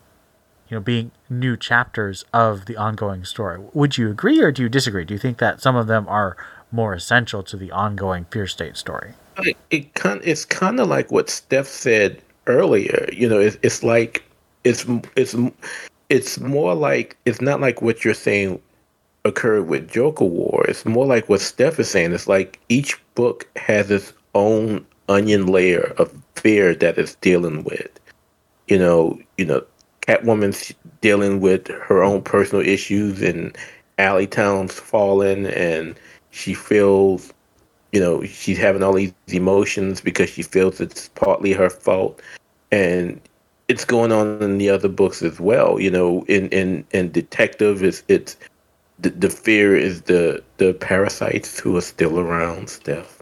[0.69, 3.59] you know being new chapters of the ongoing story.
[3.73, 5.05] Would you agree or do you disagree?
[5.05, 6.37] Do you think that some of them are
[6.71, 9.13] more essential to the ongoing Fear State story?
[9.39, 13.09] It, it kind it's kind of like what Steph said earlier.
[13.11, 14.23] You know, it's it's like
[14.63, 15.35] it's it's
[16.09, 18.61] it's more like it's not like what you're saying
[19.25, 20.65] occurred with Joker War.
[20.67, 22.13] It's more like what Steph is saying.
[22.13, 27.89] It's like each book has its own onion layer of fear that it's dealing with.
[28.67, 29.63] You know, you know,
[30.09, 33.55] Catwoman's dealing with her own personal issues and
[33.99, 35.95] Alleytown's fallen and
[36.31, 37.31] she feels
[37.91, 42.21] you know, she's having all these emotions because she feels it's partly her fault.
[42.71, 43.19] And
[43.67, 45.79] it's going on in the other books as well.
[45.79, 48.37] You know, in in, in Detective, it's it's
[48.99, 53.21] the, the fear is the the parasites who are still around, Steph.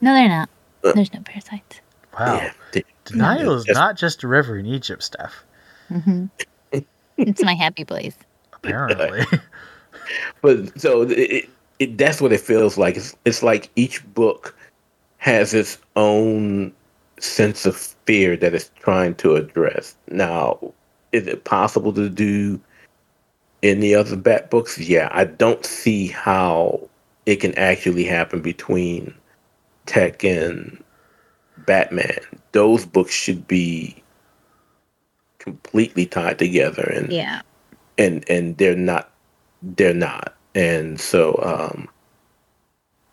[0.00, 0.48] No, they're not.
[0.82, 1.80] Uh, There's no parasites.
[2.18, 2.36] Wow.
[2.36, 5.44] Yeah, they- Denial is not just a river in Egypt, Steph.
[5.90, 6.26] Mm-hmm.
[7.16, 8.16] It's my happy place.
[8.52, 9.24] Apparently.
[10.42, 12.96] But so it, it, that's what it feels like.
[12.96, 14.56] It's, it's like each book
[15.18, 16.72] has its own
[17.18, 19.94] sense of fear that it's trying to address.
[20.08, 20.58] Now,
[21.12, 22.60] is it possible to do
[23.62, 24.78] any other Bat books?
[24.78, 26.88] Yeah, I don't see how
[27.26, 29.14] it can actually happen between
[29.86, 30.82] Tech and
[31.66, 32.20] Batman.
[32.52, 34.02] Those books should be
[35.40, 37.40] completely tied together and Yeah.
[37.98, 39.10] and and they're not
[39.62, 41.88] they're not and so um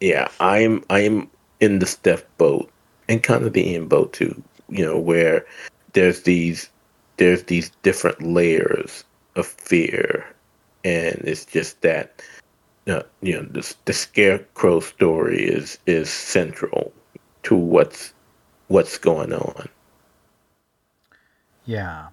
[0.02, 2.70] yeah i'm i'm in the steph boat
[3.10, 5.46] and kind of the in boat too you know where
[5.94, 6.70] there's these
[7.18, 9.04] there's these different layers
[9.36, 10.26] of fear
[10.84, 12.22] and it's just that
[12.88, 16.92] uh, you know the, the scarecrow story is is central
[17.44, 18.14] to what's
[18.68, 19.68] what's going on
[21.66, 22.08] Yeah.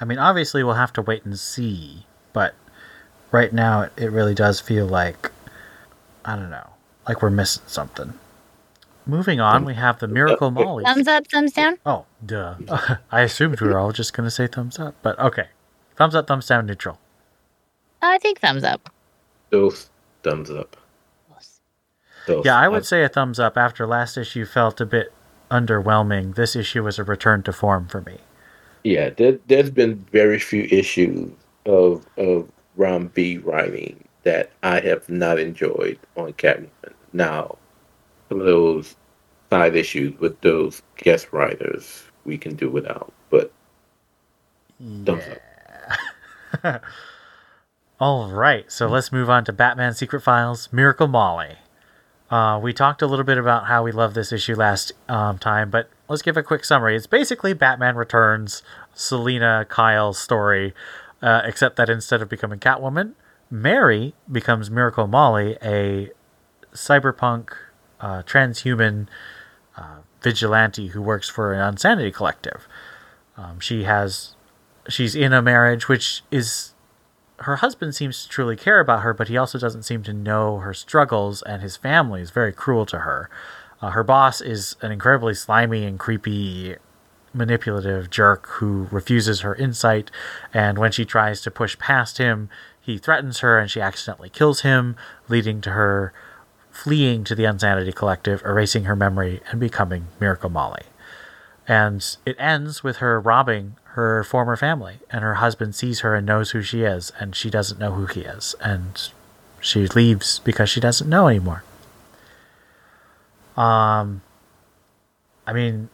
[0.00, 2.54] I mean, obviously, we'll have to wait and see, but
[3.30, 5.30] right now, it, it really does feel like,
[6.24, 6.70] I don't know,
[7.08, 8.14] like we're missing something.
[9.06, 10.82] Moving on, we have the Miracle Molly.
[10.84, 11.78] Thumbs up, thumbs down.
[11.84, 12.54] Oh, duh.
[13.12, 15.48] I assumed we were all just going to say thumbs up, but okay.
[15.96, 16.98] Thumbs up, thumbs down, neutral.
[18.00, 18.90] I think thumbs up.
[19.50, 19.90] Both
[20.22, 20.76] thumbs up
[22.26, 25.12] Those- Yeah, I would say a thumbs up after last issue felt a bit
[25.50, 26.34] underwhelming.
[26.34, 28.18] This issue was a return to form for me.
[28.84, 31.32] Yeah, there, there's been very few issues
[31.66, 36.92] of of Ram V writing that I have not enjoyed on Catwoman.
[37.12, 37.56] Now,
[38.28, 38.96] some of those
[39.50, 43.52] side issues with those guest writers we can do without, but
[46.62, 46.82] up.
[48.00, 51.56] All right, so let's move on to Batman Secret Files Miracle Molly.
[52.30, 55.70] Uh, we talked a little bit about how we love this issue last um, time,
[55.70, 56.96] but let's give a quick summary.
[56.96, 60.74] It's basically Batman Returns, Selina Kyle's story,
[61.22, 63.12] uh, except that instead of becoming Catwoman,
[63.50, 66.10] Mary becomes Miracle Molly, a
[66.72, 67.50] cyberpunk
[68.00, 69.06] uh, transhuman
[69.76, 72.66] uh, vigilante who works for an insanity collective.
[73.36, 74.34] Um, she has,
[74.88, 76.74] she's in a marriage which is
[77.40, 80.58] her husband seems to truly care about her, but he also doesn't seem to know
[80.58, 83.28] her struggles, and his family is very cruel to her.
[83.80, 86.76] Uh, her boss is an incredibly slimy and creepy,
[87.32, 90.10] manipulative jerk who refuses her insight,
[90.52, 92.48] and when she tries to push past him,
[92.80, 94.96] he threatens her and she accidentally kills him,
[95.28, 96.12] leading to her
[96.70, 100.82] fleeing to the Insanity Collective, erasing her memory, and becoming Miracle Molly.
[101.68, 106.26] And it ends with her robbing her former family, and her husband sees her and
[106.26, 109.08] knows who she is, and she doesn't know who he is, and
[109.60, 111.62] she leaves because she doesn't know anymore.
[113.56, 114.22] Um,
[115.46, 115.88] I mean,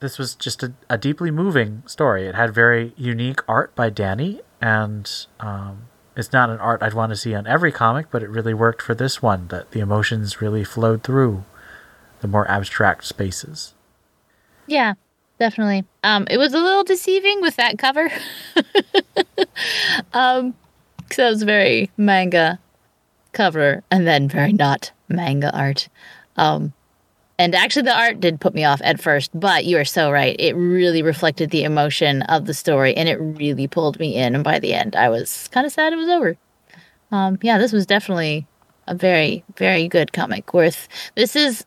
[0.00, 2.26] this was just a, a deeply moving story.
[2.26, 5.86] It had very unique art by Dani, and um,
[6.16, 8.82] it's not an art I'd want to see on every comic, but it really worked
[8.82, 9.48] for this one.
[9.48, 11.44] That the emotions really flowed through
[12.20, 13.74] the more abstract spaces.
[14.66, 14.94] Yeah,
[15.38, 15.84] definitely.
[16.02, 18.10] Um, it was a little deceiving with that cover.
[20.12, 20.54] um,
[20.98, 22.58] because that was very manga
[23.32, 25.88] cover and then very not manga art.
[26.36, 26.72] Um,
[27.38, 30.36] and actually, the art did put me off at first, but you are so right.
[30.38, 34.34] It really reflected the emotion of the story, and it really pulled me in.
[34.34, 36.36] And by the end, I was kind of sad it was over.
[37.10, 38.46] Um, yeah, this was definitely
[38.86, 40.54] a very, very good comic.
[40.54, 41.64] Worth this is,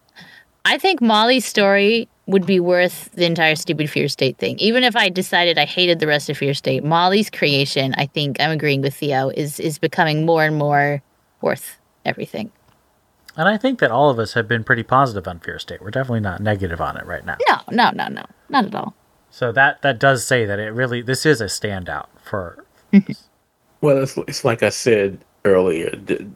[0.64, 4.58] I think Molly's story would be worth the entire stupid Fear State thing.
[4.60, 8.40] Even if I decided I hated the rest of Fear State, Molly's creation, I think
[8.40, 11.02] I'm agreeing with Theo, is is becoming more and more
[11.42, 12.52] worth everything.
[13.38, 15.82] And I think that all of us have been pretty positive on Fear State.
[15.82, 17.38] We're definitely not negative on it right now.
[17.48, 18.96] No, no, no, no, not at all.
[19.30, 23.14] So that that does say that it really this is a standout for mm-hmm.
[23.82, 25.92] Well, it's, it's like I said earlier.
[25.92, 26.28] The,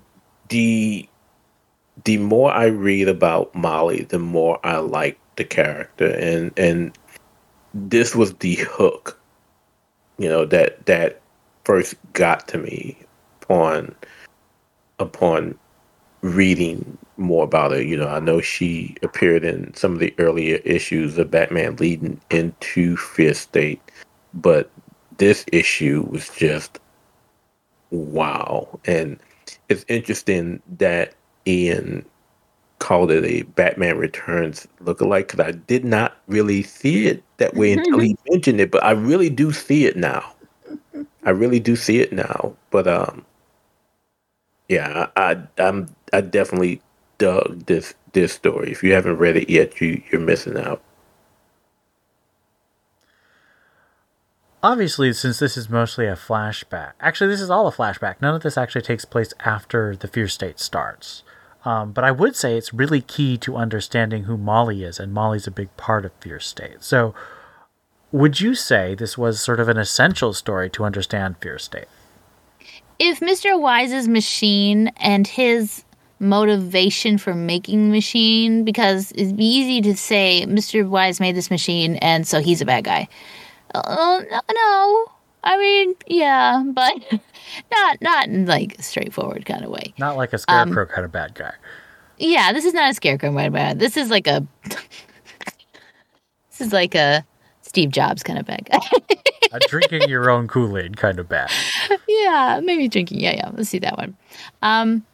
[0.49, 1.09] the
[2.03, 6.97] the more I read about Molly, the more I like the character, and and
[7.73, 9.19] this was the hook,
[10.17, 11.21] you know that that
[11.63, 12.97] first got to me
[13.41, 13.95] upon
[14.99, 15.57] upon
[16.21, 17.81] reading more about her.
[17.81, 22.19] You know, I know she appeared in some of the earlier issues of Batman leading
[22.29, 23.81] into Fear State,
[24.33, 24.69] but
[25.17, 26.79] this issue was just
[27.91, 28.79] wow.
[28.85, 29.19] And
[29.69, 31.13] it's interesting that
[31.45, 32.05] Ian
[32.79, 37.73] called it a Batman Returns lookalike because I did not really see it that way
[37.73, 40.33] until he mentioned it, but I really do see it now.
[41.23, 42.55] I really do see it now.
[42.71, 43.23] But um,
[44.71, 46.81] yeah, I, I I'm I definitely
[47.17, 48.71] dug this this story.
[48.71, 50.81] If you haven't read it yet, you you're missing out.
[54.63, 56.93] obviously since this is mostly a flashback.
[56.99, 58.15] Actually, this is all a flashback.
[58.21, 61.23] None of this actually takes place after the Fear State starts.
[61.63, 65.45] Um, but I would say it's really key to understanding who Molly is, and Molly's
[65.45, 66.83] a big part of fear State.
[66.83, 67.13] So,
[68.11, 71.87] would you say this was sort of an essential story to understand fear State?
[73.03, 73.59] If Mr.
[73.59, 75.83] Wise's machine and his
[76.19, 80.87] motivation for making the machine, because it'd be easy to say Mr.
[80.87, 83.07] Wise made this machine and so he's a bad guy.
[83.73, 85.11] Oh no, no.
[85.43, 86.93] I mean, yeah, but
[87.71, 89.95] not not in like a straightforward kind of way.
[89.97, 91.53] Not like a scarecrow um, kind of bad guy.
[92.19, 93.79] Yeah, this is not a scarecrow kind of bad.
[93.79, 94.77] This is like a this
[96.59, 97.25] is like a
[97.71, 98.67] Steve Jobs kind of bad.
[99.53, 101.49] A drinking your own Kool Aid kind of bad.
[102.05, 103.21] yeah, maybe drinking.
[103.21, 103.49] Yeah, yeah.
[103.53, 104.13] Let's see that one.
[104.61, 105.05] Um,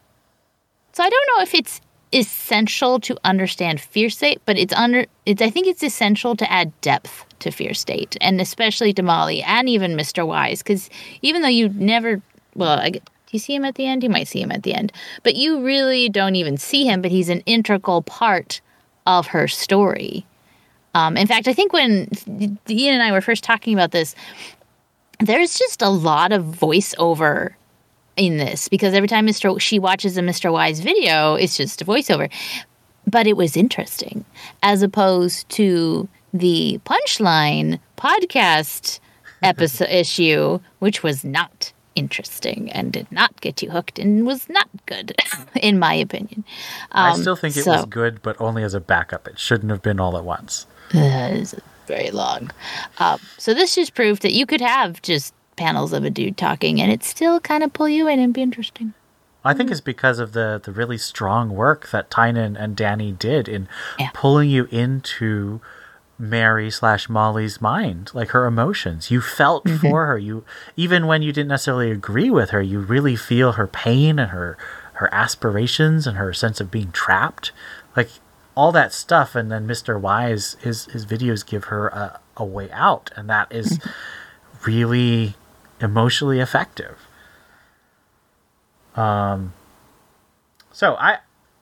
[0.92, 1.80] so I don't know if it's
[2.12, 5.06] essential to understand fear state, but it's under.
[5.24, 9.40] It's I think it's essential to add depth to fear state, and especially to Molly
[9.40, 10.90] and even Mister Wise, because
[11.22, 12.20] even though you never,
[12.56, 13.00] well, I, do
[13.30, 14.02] you see him at the end?
[14.02, 14.92] You might see him at the end,
[15.22, 17.02] but you really don't even see him.
[17.02, 18.60] But he's an integral part
[19.06, 20.26] of her story.
[20.94, 22.08] Um, in fact, I think when
[22.68, 24.14] Ian and I were first talking about this,
[25.20, 27.54] there's just a lot of voiceover
[28.16, 29.60] in this because every time Mr.
[29.60, 30.52] she watches a Mr.
[30.52, 32.30] Wise video, it's just a voiceover.
[33.06, 34.24] But it was interesting
[34.62, 39.00] as opposed to the punchline podcast
[39.42, 44.68] episode issue, which was not interesting and did not get you hooked and was not
[44.86, 45.14] good,
[45.62, 46.44] in my opinion.
[46.92, 49.26] I Um, still think it so- was good, but only as a backup.
[49.26, 50.66] It shouldn't have been all at once.
[50.92, 51.54] That is
[51.86, 52.50] very long.
[52.98, 56.80] Um, so this just proved that you could have just panels of a dude talking,
[56.80, 58.94] and it still kind of pull you in and be interesting.
[59.44, 63.48] I think it's because of the the really strong work that Tynion and Dani did
[63.48, 63.68] in
[63.98, 64.10] Yeah.
[64.12, 65.60] pulling you into
[66.18, 69.10] Mary slash Molly's mind, like her emotions.
[69.10, 70.18] You felt for her.
[70.18, 70.44] You
[70.76, 74.58] even when you didn't necessarily agree with her, you really feel her pain and her
[74.94, 77.52] her aspirations and her sense of being trapped.
[77.96, 78.10] Like
[78.58, 80.00] all that stuff and then Mr.
[80.00, 83.78] Wise his his videos give her a, a way out and that is
[84.66, 85.36] really
[85.80, 87.06] emotionally effective.
[88.96, 89.52] Um,
[90.72, 91.18] so I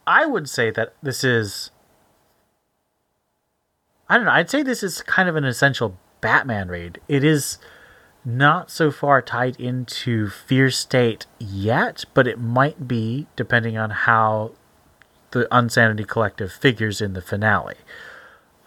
[0.07, 1.70] I would say that this is
[4.09, 6.99] I don't know, I'd say this is kind of an essential Batman raid.
[7.09, 7.59] It is
[8.24, 14.53] not so far tied into Fear State yet, but it might be depending on how
[15.37, 17.76] the Unsanity Collective figures in the finale.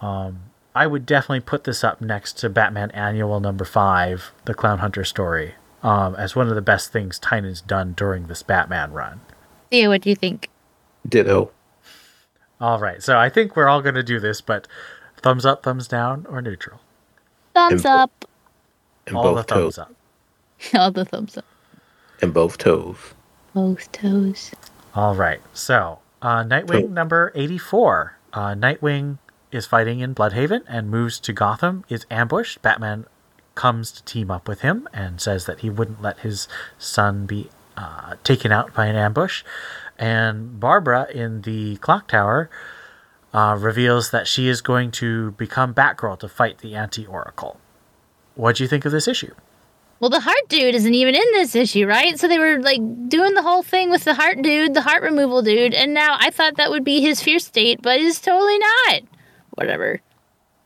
[0.00, 0.40] Um,
[0.74, 5.04] I would definitely put this up next to Batman Annual number five, the Clown Hunter
[5.04, 9.20] story, um, as one of the best things Tynion's done during this Batman run.
[9.70, 10.48] Theo, what do you think?
[11.08, 11.50] Ditto.
[12.60, 14.68] All right, so I think we're all going to do this, but
[15.22, 16.80] thumbs up, thumbs down, or neutral?
[17.54, 18.24] Thumbs And- up.
[19.06, 19.78] And all the thumbs toes.
[19.78, 19.92] up.
[20.74, 21.44] All the thumbs up.
[22.20, 22.98] And both toes.
[23.54, 24.52] Both toes.
[24.94, 26.88] All right, so uh, Nightwing Cool.
[26.88, 28.16] number 84.
[28.32, 29.18] Uh, Nightwing
[29.52, 32.62] is fighting in Blüdhaven and moves to Gotham, is ambushed.
[32.62, 33.06] Batman
[33.54, 36.46] comes to team up with him and says that he wouldn't let his
[36.78, 39.42] son be uh, taken out by an ambush.
[39.98, 42.48] And Barbara in the clock tower
[43.34, 47.58] uh, reveals that she is going to become Batgirl to fight the Anti Oracle.
[48.34, 49.34] What do you think of this issue?
[50.00, 52.18] Well, the heart dude isn't even in this issue, right?
[52.18, 55.42] So they were like doing the whole thing with the heart dude, the heart removal
[55.42, 59.02] dude, and now I thought that would be his fear state, but it's totally not.
[59.50, 60.00] Whatever.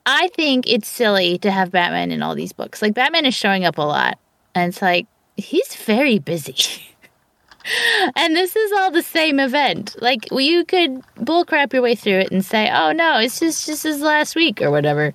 [0.06, 2.80] I think it's silly to have Batman in all these books.
[2.80, 4.18] Like Batman is showing up a lot,
[4.54, 5.06] and it's like
[5.36, 6.54] he's very busy.
[8.16, 9.96] and this is all the same event.
[10.00, 13.82] Like you could bullcrap your way through it and say, "Oh no, it's just just
[13.82, 15.12] his last week or whatever,"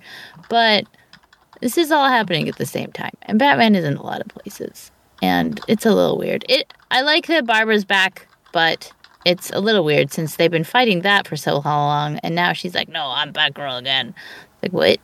[0.50, 0.84] but
[1.60, 4.28] this is all happening at the same time, and Batman is in a lot of
[4.28, 4.90] places,
[5.22, 6.44] and it's a little weird.
[6.48, 8.92] It I like that Barbara's back, but
[9.24, 12.74] it's a little weird since they've been fighting that for so long, and now she's
[12.74, 14.14] like, "No, I'm Batgirl again."
[14.62, 14.98] Like what?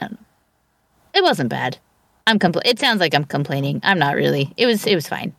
[0.00, 0.08] I.
[1.14, 1.78] It wasn't bad.
[2.26, 3.80] I'm compl- It sounds like I'm complaining.
[3.82, 4.52] I'm not really.
[4.56, 4.86] It was.
[4.86, 5.32] It was fine.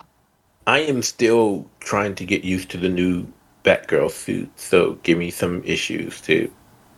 [0.65, 3.25] I am still trying to get used to the new
[3.63, 6.51] Batgirl suit, so give me some issues to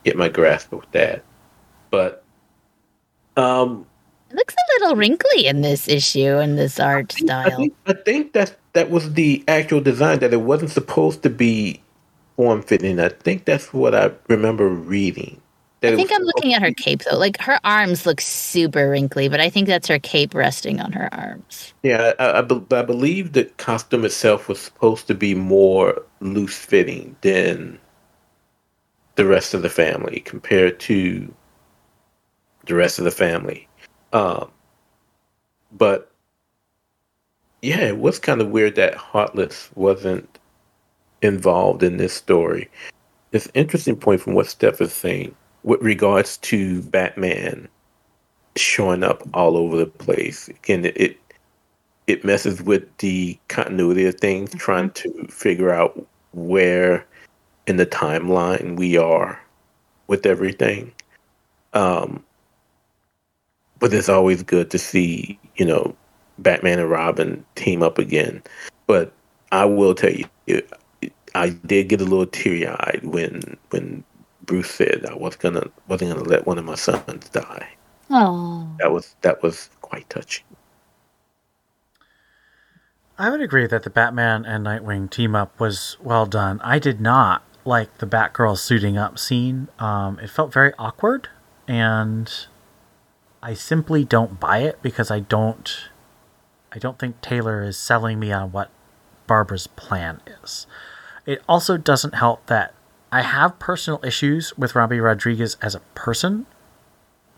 [0.04, 1.24] get my grasp of that.
[1.92, 2.24] But
[3.38, 3.86] um
[4.30, 7.58] It looks a little wrinkly in this issue in this art I style.
[7.58, 11.82] think, I think that that was the actual design that it wasn't supposed to be
[12.36, 13.00] form fitting.
[13.00, 15.42] I think that's what I remember reading.
[15.82, 17.18] I think I'm looking at her cape though.
[17.18, 21.14] Like her arms look super wrinkly, but I think that's her cape resting on her
[21.14, 21.74] arms.
[21.84, 26.58] Yeah, I, I, be- I believe the costume itself was supposed to be more loose
[26.58, 27.80] fitting than
[29.16, 31.34] the rest of the family compared to
[32.70, 33.68] the rest of the family.
[34.14, 34.50] Um,
[35.74, 36.12] but
[37.62, 40.40] yeah, it was kind of weird that Heartless wasn't
[41.22, 42.70] involved in this story.
[43.34, 47.68] It's an interesting point from what Steph is saying with regards to Batman
[48.56, 50.48] showing up all over the place.
[50.48, 51.18] Again, it it,
[52.08, 57.06] it messes with the continuity of things, trying to figure out where
[57.68, 59.40] in the timeline we are
[60.08, 60.92] with everything.
[61.74, 62.24] Um,
[63.80, 65.96] but it's always good to see, you know,
[66.38, 68.44] Batman and Robin team up again.
[68.88, 69.12] But
[69.52, 70.62] I will tell you,
[71.36, 74.04] I did get a little teary eyed when when
[74.44, 77.70] Bruce said I was gonna wasn't gonna let one of my sons die.
[78.10, 78.68] Oh.
[78.80, 80.46] That was that was quite touching.
[83.18, 86.62] I would agree that the Batman and Nightwing team up was well done.
[86.64, 89.68] I did not like the Batgirl suiting up scene.
[89.78, 91.28] Um, it felt very awkward,
[91.68, 92.32] and
[93.42, 95.90] I simply don't buy it because I don't.
[96.72, 98.70] I don't think Taylor is selling me on what
[99.28, 100.68] Barbara's plan is.
[101.26, 102.74] It also doesn't help that
[103.12, 106.46] I have personal issues with Robbi Rodriguez as a person,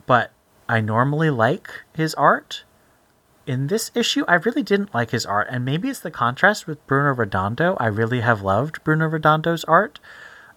[0.05, 0.31] but
[0.67, 2.63] I normally like his art.
[3.47, 6.85] In this issue, I really didn't like his art, and maybe it's the contrast with
[6.87, 7.75] Bruno Redondo.
[7.79, 9.99] I really have loved Bruno Redondo's art,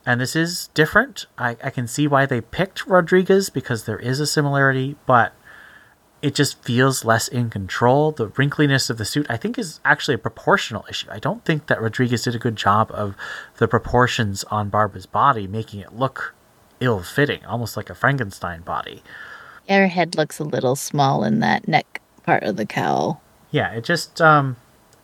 [0.06, 1.26] and this is different.
[1.38, 5.32] I, I can see why they picked Rodriguez because there is a similarity, but
[6.20, 8.10] it just feels less in control.
[8.10, 11.06] The wrinkliness of the suit, I think, is actually a proportional issue.
[11.10, 13.14] I don't think that Rodriguez did a good job of
[13.56, 16.34] the proportions on Barbara's body, making it look
[16.80, 19.02] ill fitting, almost like a Frankenstein body.
[19.68, 23.22] Her head looks a little small in that neck part of the cowl.
[23.50, 24.56] Yeah, it just, um,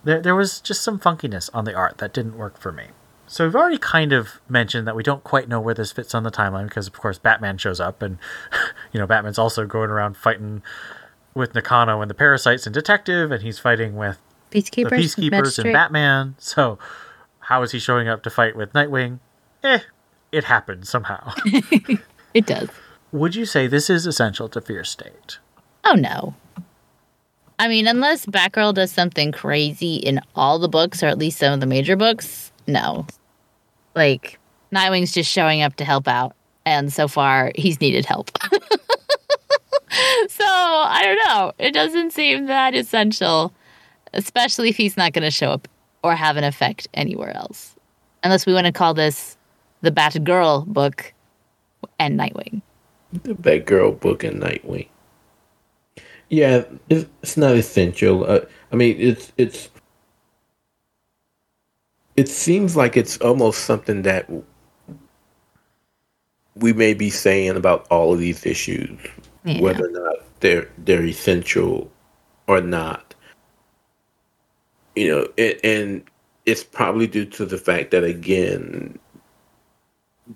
[0.05, 2.89] there, there was just some funkiness on the art that didn't work for me.
[3.31, 6.25] So we've already kind of mentioned that we don't quite know where this fits on
[6.25, 8.19] the timeline because, of course, Batman shows up, and
[8.93, 10.63] you know Batman's also going around fighting
[11.33, 14.19] with Nakano and the parasites and Detective, and he's fighting with
[14.51, 15.67] Peacekeepers, the Peacekeepers Magistrate.
[15.67, 16.35] and Batman.
[16.39, 16.77] So,
[17.39, 19.21] how is he showing up to fight with Nightwing?
[19.63, 19.79] Eh,
[20.33, 21.33] it happens somehow.
[22.35, 22.69] It does.
[23.13, 25.39] Would you say this is essential to Fear State?
[25.85, 26.35] Oh no.
[27.61, 31.53] I mean, unless Batgirl does something crazy in all the books, or at least some
[31.53, 33.07] of the major books, no.
[33.95, 34.39] Like,
[34.73, 36.35] Nightwing's just showing up to help out,
[36.65, 38.31] and so far, he's needed help.
[40.29, 41.53] so, I don't know.
[41.59, 43.53] It doesn't seem that essential,
[44.13, 45.69] especially if he's not going to show up
[46.03, 47.75] or have an effect anywhere else.
[48.23, 49.37] Unless we want to call this
[49.83, 51.13] the Batgirl book
[51.99, 52.63] and Nightwing.
[53.13, 54.89] The Batgirl book and Nightwing.
[56.29, 58.25] Yeah, it's, it's not essential.
[58.25, 58.41] Uh,
[58.73, 59.69] I mean, it's it's.
[62.21, 64.29] It seems like it's almost something that
[66.55, 68.91] we may be saying about all of these issues,
[69.47, 69.63] Yeah.
[69.63, 71.91] whether or not they're they're essential
[72.47, 73.15] or not.
[74.97, 76.05] You know, it, and
[76.45, 78.99] it's probably due to the fact that again,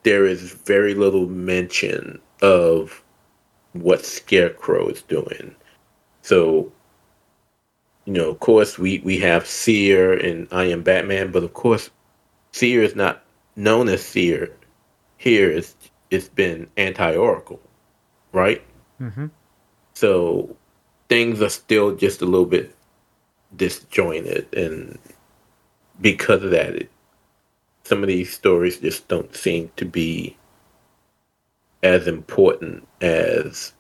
[0.05, 3.05] there is very little mention of
[3.75, 5.55] what Scarecrow is doing.
[6.23, 6.73] So,
[8.05, 11.91] you know, of course, we, we have Seer and I Am Batman, but of course,
[12.53, 13.23] Seer is not
[13.57, 14.55] known as Seer.
[15.17, 15.75] Here, it's,
[16.11, 17.61] it's been anti Oracle,
[18.33, 18.63] right?
[19.01, 19.27] Mm-hmm.
[19.95, 20.57] So,
[21.09, 22.75] things are still just a little bit
[23.57, 24.53] disjointed.
[24.55, 24.99] And
[26.01, 26.91] because of that, it,
[27.85, 30.37] some of these stories just don't seem to be
[31.83, 33.73] as important as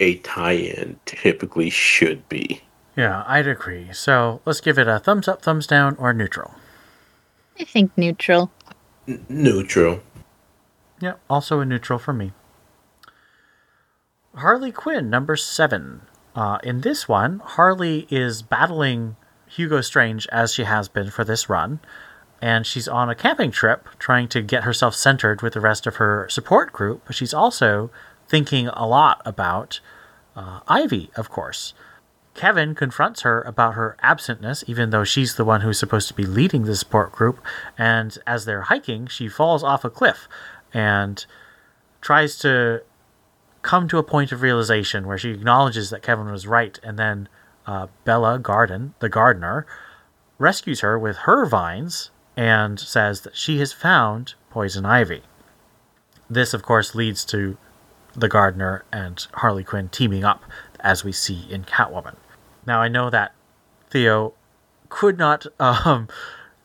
[0.00, 2.62] a tie-in typically should be.
[2.96, 3.92] Yeah, I'd agree.
[3.92, 6.54] So let's give it a thumbs up, thumbs down, or neutral.
[7.58, 8.50] I think neutral.
[9.08, 10.00] N- neutral.
[11.00, 12.32] Yeah, also a neutral for me.
[14.34, 16.02] Harley Quinn, number seven.
[16.34, 19.16] Uh, in this one, Harley is battling
[19.46, 21.80] Hugo Strange as she has been for this run,
[22.40, 25.96] and she's on a camping trip trying to get herself centered with the rest of
[25.96, 27.90] her support group, but she's also
[28.28, 29.80] thinking a lot about
[30.34, 31.74] uh, Ivy, of course.
[32.34, 36.24] Kevin confronts her about her absentness, even though she's the one who's supposed to be
[36.24, 37.40] leading the support group.
[37.76, 40.28] And as they're hiking, she falls off a cliff
[40.72, 41.24] and
[42.00, 42.82] tries to
[43.60, 46.78] come to a point of realization where she acknowledges that Kevin was right.
[46.82, 47.28] And then
[47.66, 49.66] uh, Bella Garten, the gardener,
[50.38, 55.22] rescues her with her vines and says that she has found poison ivy.
[56.28, 57.58] This, of course, leads to
[58.14, 60.42] the gardener and Harley Quinn teaming up,
[60.82, 62.16] as we see in Catwoman.
[62.66, 63.32] Now, I know that
[63.90, 64.34] Theo
[64.88, 65.46] could not.
[65.58, 66.08] Um,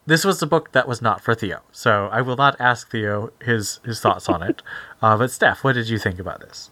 [0.05, 3.31] this was the book that was not for Theo, so I will not ask Theo
[3.41, 4.61] his his thoughts on it.
[4.99, 6.71] Uh, but Steph, what did you think about this?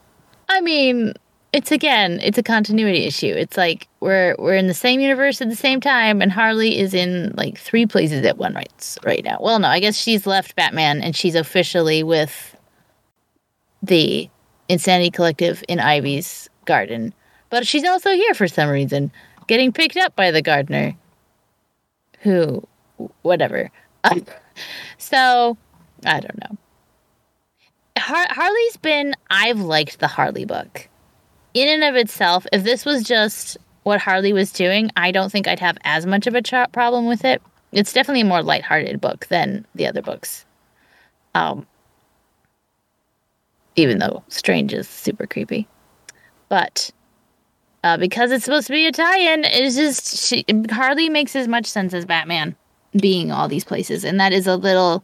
[0.50, 1.14] I mean,
[1.54, 3.28] it's again, it's a continuity issue.
[3.28, 6.96] It's like we're we're in the same universe at the same time, and Harley is
[6.96, 9.38] in like three places at one right right now.
[9.40, 12.58] Well, no, I guess she's left Batman, and she's officially with
[13.84, 14.28] the
[14.70, 17.14] Insanity Collective in Ivy's garden,
[17.56, 19.12] but she's also here for some reason,
[19.48, 20.96] getting picked up by the gardener,
[22.20, 22.62] who,
[23.22, 23.72] whatever.
[24.98, 25.58] so,
[26.06, 26.58] I don't know.
[27.98, 29.16] Har- Harley's been.
[29.30, 30.90] I've liked the Harley book
[31.56, 35.48] in and of itself, if this was just what Harley was doing, I don't think
[35.48, 37.42] I'd have as much of a problem with it.
[37.72, 40.46] It's definitely a more lighthearted book than the other books.
[41.34, 41.66] Um,
[43.78, 45.68] even though Strange is super creepy,
[46.50, 46.92] but
[47.86, 51.66] uh, because it's supposed to be a tie-in, it's just she, Harley makes as much
[51.66, 52.56] sense as Batman
[53.00, 55.04] being all these places, and that is a little.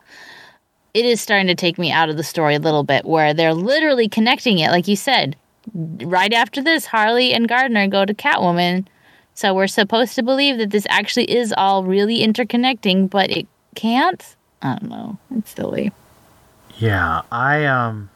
[0.93, 3.53] It is starting to take me out of the story a little bit, where they're
[3.53, 5.38] literally connecting it, like you said
[5.73, 8.86] right after this, Harley and Gardener go to Catwoman.
[9.34, 14.36] So we're supposed to believe that this actually is all really interconnecting, but it can't.
[14.61, 15.17] I don't know.
[15.36, 15.91] It's silly.
[16.77, 18.09] Yeah, I um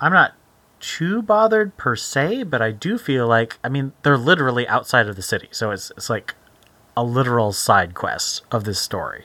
[0.00, 0.32] I'm not
[0.80, 5.16] too bothered per se, but I do feel like I mean they're literally outside of
[5.16, 6.34] the city, so it's it's like
[6.96, 9.24] a literal side quest of this story.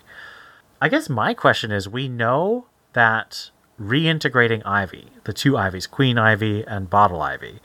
[0.82, 3.50] I guess my question is we know that
[3.80, 7.60] reintegrating Ivy, the two Ivies, Queen Ivy and Bottle Ivy,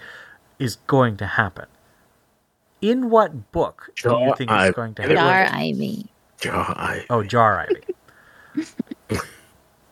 [0.59, 1.67] is going to happen.
[2.81, 4.69] In what book do you think Ivy.
[4.69, 5.17] it's going to happen?
[5.17, 6.07] Jar Ivy.
[6.41, 7.07] Jar Ivy.
[7.11, 9.21] Oh, Jar Ivy.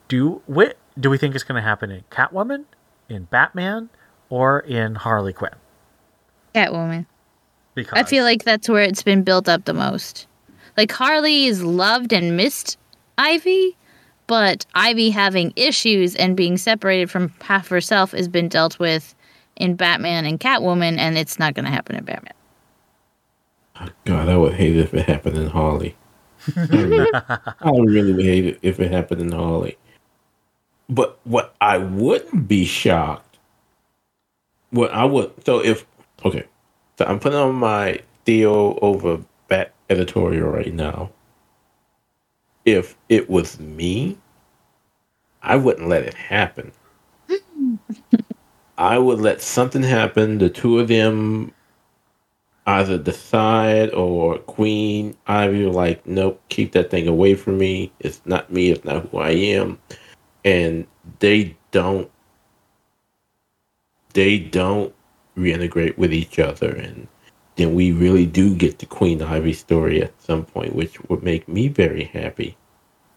[0.09, 2.65] do we, do we think it's going to happen in Catwoman,
[3.09, 3.89] in Batman,
[4.29, 5.55] or in Harley Quinn?
[6.55, 7.07] Catwoman.
[7.75, 10.27] Because I feel like that's where it's been built up the most.
[10.77, 12.79] Like Harley is loved and missed
[13.19, 13.77] Ivy,
[14.27, 19.15] but Ivy having issues and being separated from half herself has been dealt with
[19.57, 22.35] in Batman and Catwoman, and it's not going to happen in Batman.
[23.81, 25.97] Oh, God, I would hate it if it happened in Harley.
[26.57, 29.77] I really, I really would hate it if it happened in Harley.
[30.89, 33.39] But what I wouldn't be shocked,
[34.71, 35.87] what I would, so if,
[36.25, 36.45] okay,
[36.99, 41.11] so I'm putting on my Theo over Bat editorial right now.
[42.65, 44.19] If it was me,
[45.43, 46.73] I wouldn't let it happen.
[48.79, 50.39] I would let something happen.
[50.39, 51.53] The two of them
[52.67, 57.93] either decide or Queen Ivy like, nope, keep that thing away from me.
[58.01, 58.71] It's not me.
[58.71, 59.79] It's not who I am.
[60.47, 60.87] And
[61.19, 62.11] they don't.
[64.15, 64.95] They don't
[65.37, 67.07] reintegrate with each other, and
[67.57, 71.47] then we really do get the Queen Ivy story at some point, which would make
[71.49, 72.57] me very happy.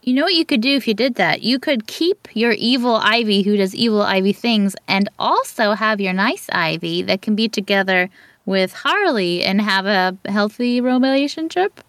[0.02, 1.44] You know what you could do if you did that?
[1.44, 6.14] You could keep your evil Ivy who does evil Ivy things and also have your
[6.14, 8.10] nice Ivy that can be together
[8.46, 11.82] with Harley and have a healthy relationship.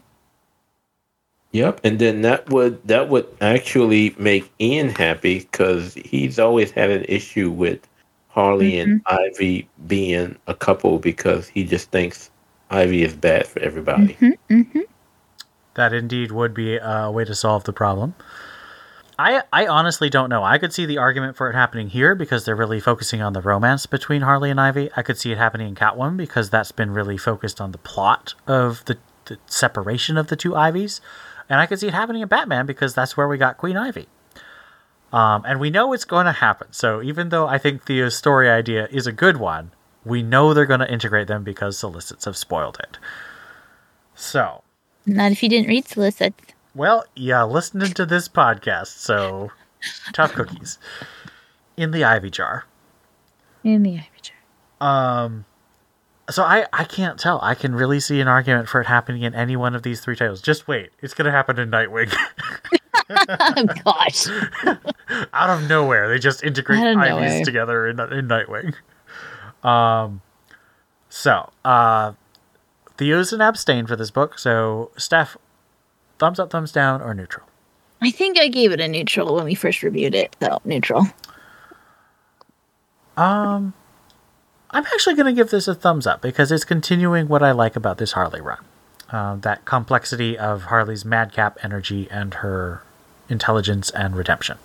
[1.53, 6.91] Yep, and then that would that would actually make Ian happy because he's always had
[6.91, 7.89] an issue with
[8.29, 9.35] Harley and mm-hmm.
[9.35, 12.31] Ivy being a couple because he just thinks
[12.71, 14.15] Ivy is bad for everybody.
[14.15, 14.81] Mm-hmm, mm-hmm.
[15.75, 18.15] that indeed would be a way to solve the problem.
[19.19, 20.45] I I honestly don't know.
[20.45, 23.43] I could see the argument for it happening here because they're really focusing on the
[23.43, 24.89] romance between Harley and Ivy.
[24.97, 28.35] I could see it happening in Catwoman because that's been really focused on the plot
[28.47, 31.01] of the, the separation of the two Ivies.
[31.51, 34.07] And I could see it happening in Batman because that's where we got Queen Ivy.
[35.13, 36.69] Um, and we know it's going to happen.
[36.71, 39.72] So even though I think Theo's story idea is a good one,
[40.05, 42.97] we know they're going to integrate them because solicits have spoiled it.
[44.14, 44.63] So,
[45.07, 46.39] Not if you didn't read solicits.
[46.75, 49.51] well, yeah, listening to this podcast, so
[50.13, 50.79] tough cookies.
[51.77, 52.64] In the ivy jar.
[53.64, 54.37] In the Ivy jar.
[55.25, 55.45] Um
[56.31, 57.41] so I I can't tell.
[57.43, 60.17] I can really see an argument for it happening in any one of these three
[60.17, 60.41] titles.
[60.41, 60.91] Just wait.
[61.01, 62.15] It's going to happen in Nightwing.
[63.11, 64.27] oh gosh.
[65.33, 68.75] Out of nowhere, they just integrate Ivies together in in Nightwing.
[69.63, 70.23] Um
[71.09, 72.13] so, uh
[72.97, 74.39] Theo's an abstain for this book.
[74.39, 75.37] So, Steph,
[76.19, 77.47] thumbs up, thumbs down or neutral?
[78.03, 81.07] I think I gave it a neutral when we first reviewed it, so neutral.
[83.17, 83.75] Um,
[84.72, 87.76] I'm actually going to give this a thumbs up because it's continuing what I like
[87.76, 88.64] about this Harley run.
[89.11, 92.83] Uh, that complexity of Harley's madcap energy and her
[93.29, 94.59] intelligence and redemption.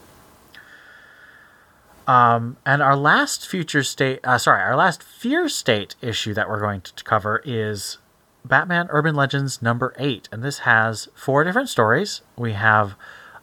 [2.08, 6.60] Um, and our last future state, uh, sorry, our last fear state issue that we're
[6.60, 7.98] going to cover is
[8.44, 10.30] Batman Urban Legends number eight.
[10.32, 12.22] And this has four different stories.
[12.38, 12.96] We have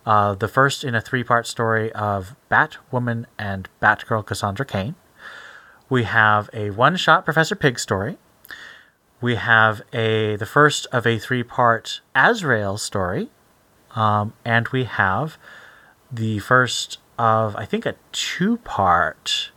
[0.07, 4.95] uh, the first in a three part story of Batwoman and Batgirl Cassandra Cain.
[5.93, 8.17] We have a one-shot Professor Pig story.
[9.21, 13.29] We have a the first of a three-part Azrael story,
[13.95, 15.37] um, and we have
[16.11, 19.51] the first of I think a two-part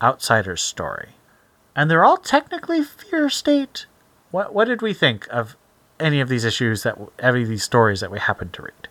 [0.00, 1.10] Outsiders story,
[1.76, 3.84] and they're all technically Fear State.
[4.30, 5.58] What what did we think of
[6.00, 8.81] any of these issues that any of these stories that we happened to read?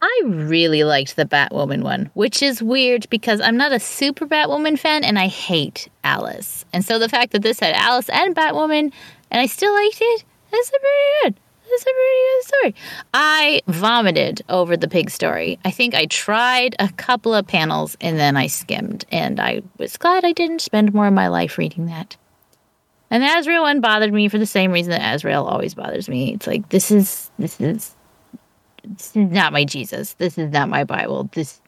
[0.00, 4.78] I really liked the Batwoman one, which is weird because I'm not a super Batwoman
[4.78, 6.64] fan and I hate Alice.
[6.72, 8.92] And so the fact that this had Alice and Batwoman
[9.30, 11.40] and I still liked it, that's a pretty good.
[11.68, 11.94] That's a pretty
[12.32, 12.74] good story.
[13.12, 15.58] I vomited over the pig story.
[15.64, 19.98] I think I tried a couple of panels and then I skimmed, and I was
[19.98, 22.16] glad I didn't spend more of my life reading that.
[23.10, 26.32] And the Azrael one bothered me for the same reason that Azrael always bothers me.
[26.34, 27.94] It's like this is this is
[28.84, 30.14] this is not my Jesus.
[30.14, 31.28] This is not my Bible.
[31.32, 31.60] This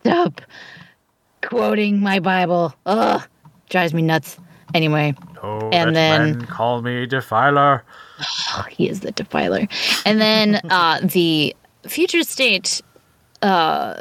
[0.00, 0.40] stop
[1.42, 2.74] quoting my Bible.
[2.86, 3.22] Ugh,
[3.68, 4.38] drives me nuts.
[4.74, 7.82] Anyway, Oh, And then- call me defiler.
[8.70, 9.66] he is the defiler.
[10.04, 11.56] And then uh, the
[11.88, 12.82] future state
[13.42, 13.94] uh,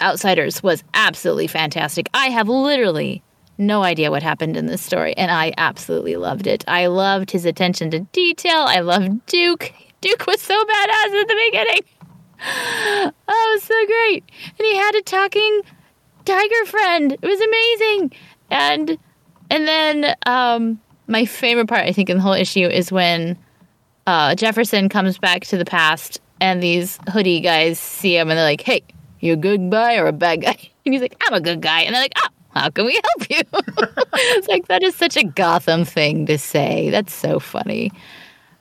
[0.00, 2.08] outsiders was absolutely fantastic.
[2.14, 3.22] I have literally
[3.58, 6.62] no idea what happened in this story, and I absolutely loved it.
[6.68, 8.66] I loved his attention to detail.
[8.68, 9.72] I loved Duke.
[10.00, 11.80] Duke was so badass at the beginning.
[13.28, 14.24] Oh, so great.
[14.58, 15.62] And he had a talking
[16.26, 17.12] tiger friend.
[17.12, 18.12] It was amazing.
[18.50, 18.98] And
[19.50, 23.38] and then um my favorite part I think in the whole issue is when
[24.06, 28.44] uh Jefferson comes back to the past and these hoodie guys see him and they're
[28.44, 28.82] like, "Hey,
[29.20, 31.80] you a good guy or a bad guy?" And he's like, "I'm a good guy."
[31.80, 33.40] And they're like, "Oh, how can we help you?"
[34.14, 36.90] it's like that is such a Gotham thing to say.
[36.90, 37.90] That's so funny.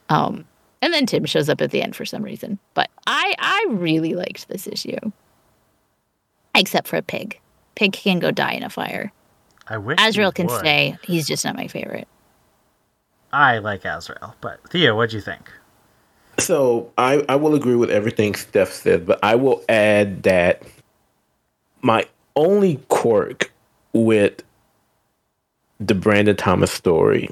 [0.10, 0.46] Um
[0.82, 2.60] and then Tim shows up at the end for some reason.
[2.74, 4.98] But I I really liked this issue.
[6.56, 7.40] Except for a pig.
[7.76, 9.12] Pig can go die in a fire.
[9.68, 10.60] I wish Azrael can would.
[10.60, 10.98] stay.
[11.04, 12.08] He's just not my favorite.
[13.34, 15.52] I like Azrael, but Theo, what'd you think?
[16.38, 20.64] So I, I will agree with everything Steph said, but I will add that
[21.82, 23.52] my only quirk
[23.94, 24.44] with
[25.80, 27.30] the Brandon Thomas story,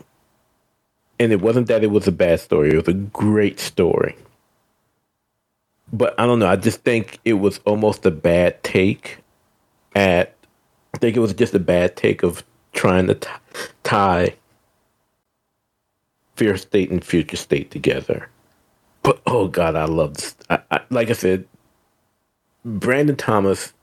[1.23, 4.17] and it wasn't that it was a bad story, it was a great story.
[5.91, 9.19] But I don't know, I just think it was almost a bad take
[9.95, 10.35] at
[10.93, 12.43] I think it was just a bad take of
[12.73, 13.29] trying to t-
[13.83, 14.35] tie
[16.35, 18.29] fear state and future state together.
[19.03, 20.35] But oh god, I love this.
[20.49, 21.47] I, I, like I said,
[22.65, 23.73] Brandon Thomas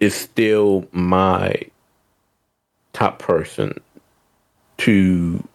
[0.00, 1.54] is still my
[2.92, 3.80] top person
[4.78, 5.46] to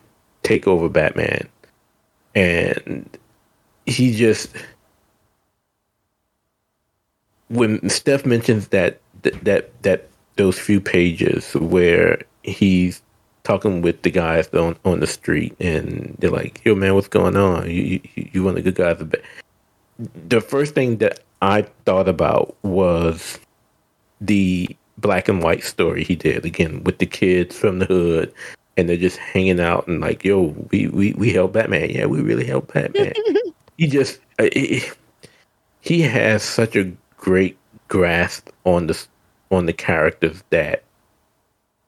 [0.44, 1.48] take over Batman,
[2.36, 3.10] and
[3.86, 4.56] he just
[7.50, 13.02] when Steph mentions that that that, that those few pages where he's
[13.44, 17.36] talking with the guys on on the street and they're like, "Yo, man, what's going
[17.36, 17.70] on?
[17.70, 19.04] You you, you of the good guys?"
[20.28, 23.40] The first thing that I thought about was
[24.20, 28.34] the black and white story he did again with the kids from the hood,
[28.82, 31.90] and they're just hanging out and like, "Yo, we we we help Batman.
[31.90, 33.14] Yeah, we really help Batman."
[33.78, 34.84] he just uh, he,
[35.80, 39.08] he has such a great grasp on the
[39.52, 40.84] on the characters that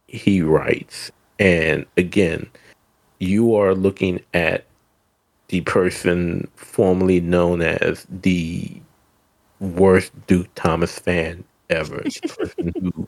[0.07, 2.49] he writes and again,
[3.19, 4.65] you are looking at
[5.47, 8.71] the person formerly known as the
[9.59, 12.01] worst Duke Thomas fan ever.
[12.03, 13.07] The person who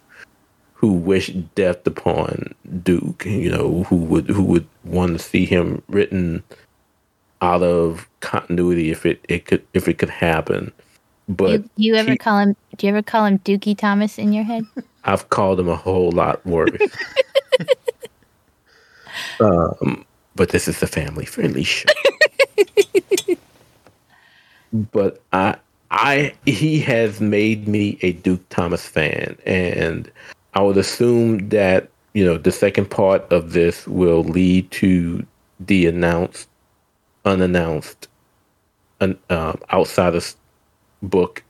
[0.86, 2.54] who wished death upon
[2.84, 6.44] Duke, you know, who would who would want to see him written
[7.42, 10.72] out of continuity if it, it could if it could happen.
[11.28, 12.56] But you, you ever he- call him?
[12.78, 14.64] Do you ever call him Dookie Thomas in your head?
[15.06, 16.70] I've called him a whole lot worse.
[19.40, 20.06] um,
[20.36, 21.90] but this is a family friendly show.
[24.92, 25.56] but I,
[25.90, 30.12] I, he has made me a Duke Thomas fan, and
[30.56, 35.26] I would assume that you know the second part of this will lead to
[35.60, 36.50] the announced,
[37.26, 38.08] unannounced,
[39.00, 40.36] an uh, outsiders
[41.04, 41.44] book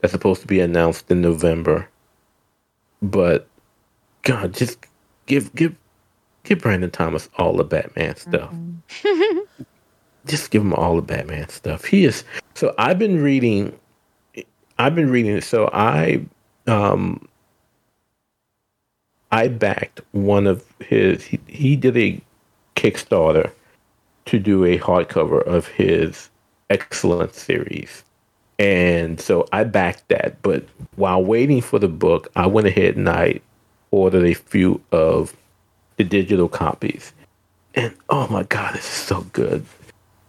[0.00, 1.88] that's supposed to be announced in November
[3.02, 3.46] but
[4.22, 4.78] God, just
[5.26, 5.74] give give
[6.42, 8.52] give Brandon Thomas all the Batman stuff.
[10.26, 11.84] just give him all the Batman stuff.
[11.84, 12.24] He is
[12.54, 13.78] so I've been reading
[14.78, 16.24] I've been reading so I
[16.66, 17.27] um
[19.30, 22.20] I backed one of his he, he did a
[22.76, 23.50] Kickstarter
[24.26, 26.30] to do a hardcover of his
[26.70, 28.04] excellent series.
[28.58, 30.40] And so I backed that.
[30.42, 30.64] But
[30.96, 33.40] while waiting for the book, I went ahead and I
[33.90, 35.34] ordered a few of
[35.96, 37.12] the digital copies,
[37.74, 39.64] and oh my god, it's so good.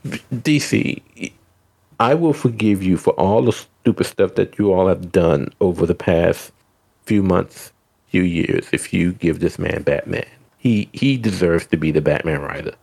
[0.06, 1.32] DC,
[2.00, 5.86] I will forgive you for all the stupid stuff that you all have done over
[5.86, 6.52] the past
[7.06, 7.72] few months,
[8.10, 8.68] few years.
[8.72, 10.26] If you give this man Batman,
[10.58, 12.74] he he deserves to be the Batman writer.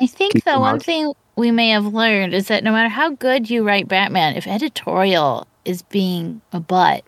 [0.00, 0.82] I think Keep the one out.
[0.82, 4.46] thing we may have learned is that no matter how good you write Batman, if
[4.46, 7.04] editorial is being a butt,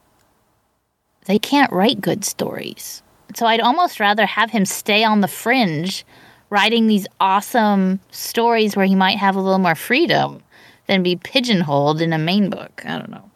[1.27, 3.03] they can't write good stories.
[3.35, 6.05] So I'd almost rather have him stay on the fringe,
[6.51, 10.43] writing these awesome stories where he might have a little more freedom
[10.86, 12.82] than be pigeonholed in a main book.
[12.85, 13.31] I don't know.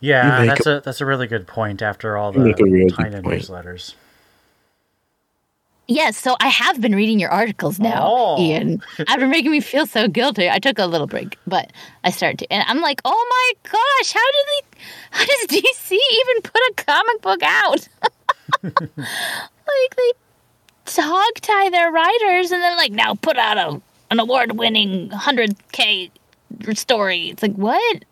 [0.00, 1.80] Yeah, that's a that's a really good point.
[1.82, 3.42] After all the You make a real good Tynion point.
[3.42, 3.94] newsletters.
[5.86, 8.40] Yes, so I have been reading your articles now, Oh.
[8.40, 8.82] Ian.
[9.06, 11.70] After making me feel so guilty, I took a little break, but
[12.04, 13.26] I started to, and I'm like, oh
[13.60, 14.78] my gosh, how do they,
[15.10, 17.88] how does DC even put a comic book out?
[18.62, 20.12] like they
[21.02, 23.80] hog tie their writers, and then like now put out a
[24.10, 26.10] an award winning hundred k
[26.72, 27.28] story.
[27.28, 28.04] It's like what?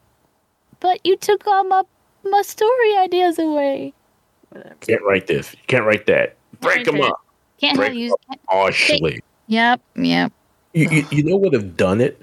[0.83, 1.83] But you took all my
[2.25, 3.95] my story ideas away.
[4.81, 5.53] Can't write this.
[5.55, 6.37] You can't write that.
[6.61, 7.19] Break them up
[7.59, 8.15] Can't Break have you.
[8.49, 9.21] harshly.
[9.47, 10.33] Yep, yep.
[10.75, 12.21] You, you, you know what would have done it?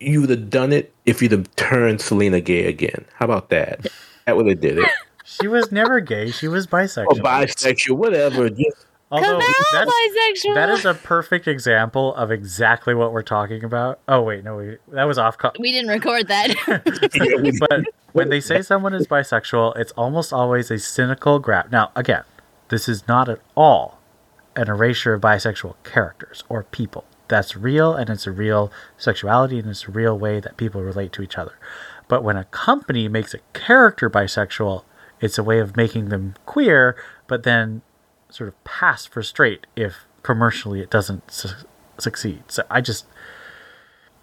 [0.00, 3.04] You would have done it if you'd have turned Selina gay again.
[3.14, 3.86] How about that?
[4.26, 4.88] That would have did it.
[5.24, 6.32] She was never gay.
[6.32, 7.06] She was Or bisexual.
[7.08, 8.50] Oh, bisexual, whatever.
[8.50, 10.54] Just Although Because they're that's, bisexual.
[10.54, 13.98] that is a perfect example of exactly what we're talking about.
[14.06, 15.36] Oh wait, no, we, that was off.
[15.36, 16.54] Co- we didn't record that.
[17.68, 21.72] but when they say someone is bisexual, it's almost always a cynical grab.
[21.72, 22.22] Now, again,
[22.68, 24.00] this is not at all
[24.54, 27.04] an erasure of bisexual characters or people.
[27.28, 31.12] That's real, and it's a real sexuality, and it's a real way that people relate
[31.12, 31.58] to each other.
[32.08, 34.82] But when a company makes a character bisexual,
[35.20, 36.96] it's a way of making them queer,
[37.28, 37.82] but then
[38.30, 41.48] sort of pass for straight if commercially it doesn't su-
[41.98, 42.42] succeed.
[42.48, 43.06] So I just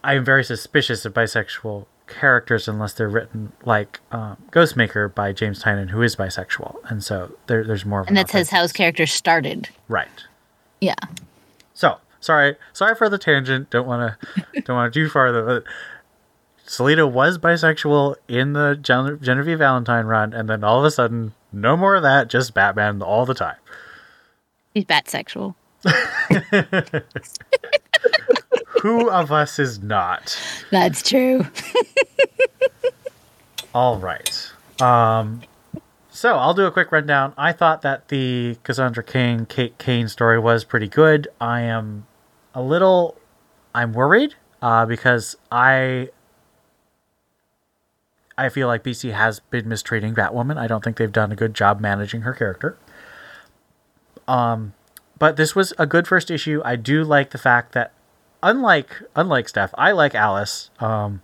[0.04, 5.90] I'm very suspicious of bisexual characters unless they're written like um, Ghostmaker by James Tynion,
[5.90, 8.02] who is bisexual, and so there, there's more.
[8.02, 9.70] Of and an that says how his character started.
[9.88, 10.08] right.
[10.80, 10.96] Yeah.
[11.74, 13.70] So sorry, sorry for the tangent.
[13.72, 15.34] Don't want to, don't want to too far.
[15.44, 15.64] But
[16.66, 21.34] Selina was bisexual in the Gen- Genevieve Valentine run, and then all of a sudden,
[21.52, 22.30] no more of that.
[22.30, 23.58] Just Batman all the time.
[24.78, 25.56] He's batsexual.
[28.84, 30.40] Who of us is not?
[30.70, 31.48] That's true.
[33.74, 34.52] All right.
[34.80, 35.42] Um,
[36.12, 37.34] so I'll do a quick rundown.
[37.40, 41.28] I thought that the Cassandra Cain, Kate Kane story was pretty good.
[41.42, 42.06] I am
[42.54, 43.18] a little,
[43.74, 46.10] I'm worried uh, because I,
[48.38, 50.60] I feel like DC has been mistreating Batwoman.
[50.60, 52.78] I don't think they've done a good job managing her character.
[54.28, 54.74] Um,
[55.20, 56.62] but this was a good first issue.
[56.64, 57.94] I do like the fact that,
[58.44, 60.70] unlike unlike Steph, I like Alice.
[60.80, 61.22] Um,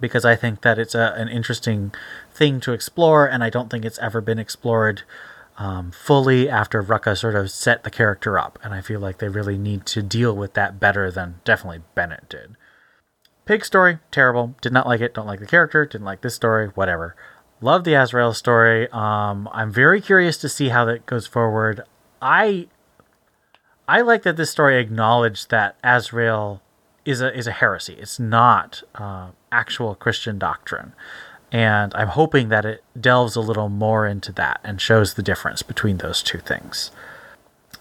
[0.00, 1.92] because I think that it's a, an interesting
[2.32, 5.02] thing to explore, and I don't think it's ever been explored
[5.56, 8.58] um, fully after Rucka sort of set the character up.
[8.62, 12.28] And I feel like they really need to deal with that better than definitely Bennett
[12.28, 12.56] did.
[13.44, 14.54] Pig story, terrible.
[14.60, 15.14] Did not like it.
[15.14, 15.84] Don't like the character.
[15.84, 16.68] Didn't like this story.
[16.68, 17.16] Whatever.
[17.60, 18.88] Love the Azrael story.
[18.92, 21.82] Um, I'm very curious to see how that goes forward.
[22.20, 22.68] I
[23.86, 26.60] I like that this story acknowledged that Azrael
[27.04, 27.94] is a is a heresy.
[27.94, 30.92] It's not uh, actual Christian doctrine,
[31.50, 35.62] and I'm hoping that it delves a little more into that and shows the difference
[35.62, 36.90] between those two things.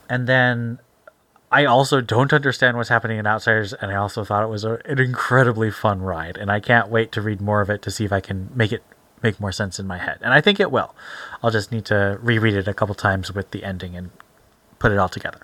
[0.09, 0.79] And then
[1.51, 4.79] I also don't understand what's happening in Outsiders, and I also thought it was a,
[4.85, 8.05] an incredibly fun ride, and I can't wait to read more of it to see
[8.05, 8.83] if I can make it
[9.23, 10.19] make more sense in my head.
[10.21, 10.93] And I think it will.
[11.41, 14.11] I'll just need to reread it a couple times with the ending and
[14.79, 15.41] put it all together.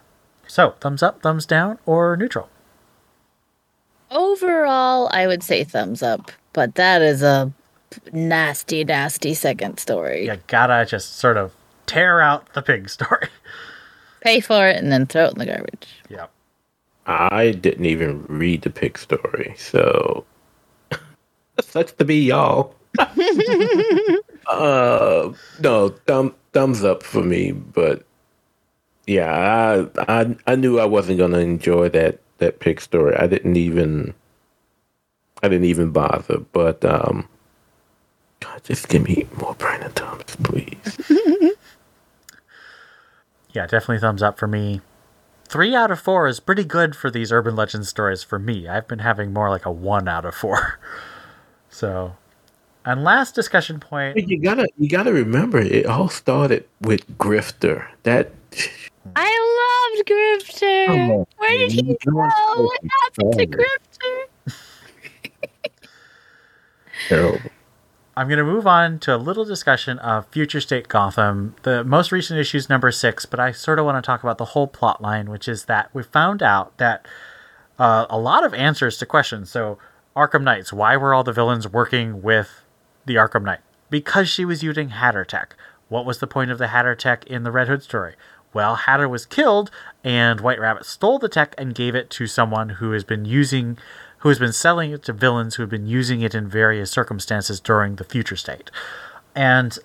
[0.48, 2.50] So, thumbs up, thumbs down, or neutral?
[4.12, 7.52] Overall, I would say thumbs up, but that is a
[8.12, 10.26] nasty, nasty second story.
[10.26, 11.54] You gotta just sort of
[11.86, 13.28] tear out the pig story.
[14.22, 15.88] Pay for it and then throw it in the garbage.
[16.10, 16.28] Yeah.
[17.06, 20.24] I didn't even read the pig story, so
[21.60, 22.76] sucks to be y'all.
[24.48, 28.06] uh, no, thumb, thumbs up for me, but
[29.06, 33.16] yeah, I, I I knew I wasn't gonna enjoy that that pig story.
[33.16, 34.14] I didn't even
[35.42, 37.28] I didn't even bother, but um,
[38.40, 40.98] God, just give me more Brandon Thomas, please.
[43.54, 44.82] Yeah, definitely thumbs up for me.
[45.48, 48.68] Three out of four is pretty good for these urban legend stories for me.
[48.68, 50.80] I've been having more like a one out of four.
[51.70, 52.16] So,
[52.86, 54.16] and last discussion point.
[54.30, 57.88] You gotta you gotta remember, it all started with Grifter.
[58.04, 58.32] That
[59.16, 60.88] I loved Grifter.
[60.90, 61.96] Oh, Where did he go?
[62.14, 63.52] What happened to talking.
[63.52, 64.26] Grifter?
[67.08, 67.40] Terrible.
[68.16, 71.56] I'm going to move on to a little discussion of Future State Gotham.
[71.64, 74.38] The most recent issue is number six, but I sort of want to talk about
[74.38, 77.08] the whole plot line, which is that we found out that
[77.80, 79.50] uh, a lot of answers to questions.
[79.50, 79.80] So,
[80.16, 82.64] Arkham Knights, why were all the villains working with
[83.06, 83.62] the Arkham Knight?
[83.90, 85.56] Because she was using Hatter Tech.
[85.90, 88.14] What was the point of the Hatter Tech in the Red Hood story?
[88.54, 89.72] Well, Hatter was killed,
[90.04, 93.78] and White Rabbit stole the tech and gave it to someone who has been using,
[94.20, 97.60] who has been selling it to villains who have been using it in various circumstances
[97.60, 98.70] during the future state.
[99.36, 99.78] And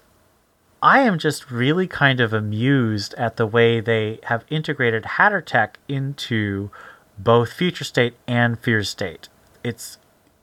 [0.83, 5.79] I am just really kind of amused at the way they have integrated Hatter Tech
[5.89, 6.71] into
[7.19, 9.29] both Future State and Fear State.
[9.65, 9.99] It's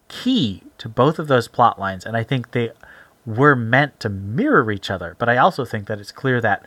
[0.10, 2.72] key to both of those plot lines, and I think they
[3.26, 5.16] were meant to mirror each other.
[5.18, 6.66] But I also think that it's clear that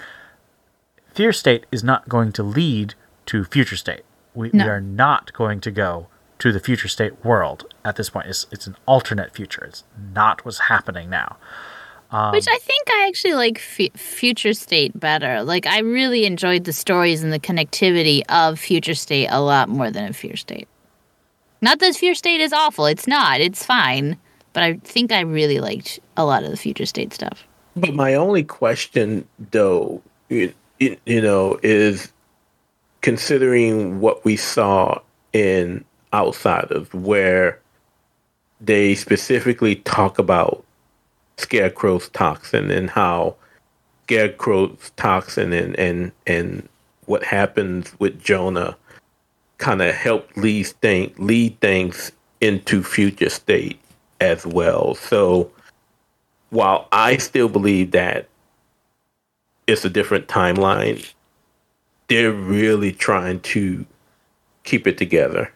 [1.14, 2.94] Fear State is not going to lead
[3.26, 4.02] to Future State.
[4.34, 4.64] We, No.
[4.64, 6.08] we are not going to go
[6.38, 8.26] to the Future State world at this point.
[8.28, 9.64] It's, it's an alternate future.
[9.64, 11.36] It's not what's happening now.
[12.10, 15.42] Um, Which I think I actually like F- Future State better.
[15.42, 19.90] Like I really enjoyed the stories and the connectivity of Future State a lot more
[19.90, 20.68] than of Fear State.
[21.60, 22.86] Not that Fear State is awful.
[22.86, 23.40] It's not.
[23.40, 24.16] It's fine.
[24.54, 27.46] But I think I really liked a lot of the Future State stuff.
[27.76, 32.12] But my only question, though, you, you know, is
[33.00, 35.00] considering what we saw
[35.32, 37.60] in Outsiders, where
[38.60, 40.64] they specifically talk about
[41.36, 43.36] Scarecrow's toxin and how
[44.04, 46.68] Scarecrow's toxin and and and
[47.04, 48.76] what happens with Jonah
[49.58, 52.10] kind of help lead thing lead things
[52.40, 53.78] into future state
[54.20, 54.94] as well.
[54.94, 55.50] So
[56.50, 58.28] while I still believe that
[59.68, 61.08] it's a different timeline,
[62.08, 63.84] they're really trying to
[64.64, 65.52] keep it together.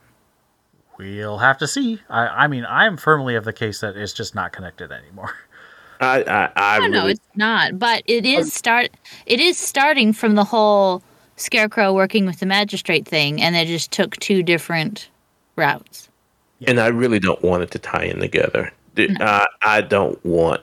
[0.98, 1.98] We'll have to see.
[2.08, 5.34] I, I mean, I'm firmly of the case that it's just not connected anymore.
[6.00, 7.78] I I, I no, really, it's not.
[7.78, 8.90] But it is start.
[9.26, 11.02] It is starting from the whole
[11.36, 15.08] Scarecrow working with the magistrate thing, and they just took two different
[15.56, 16.08] routes.
[16.66, 18.72] and I really don't want it to tie in together.
[18.94, 20.62] The- I I don't want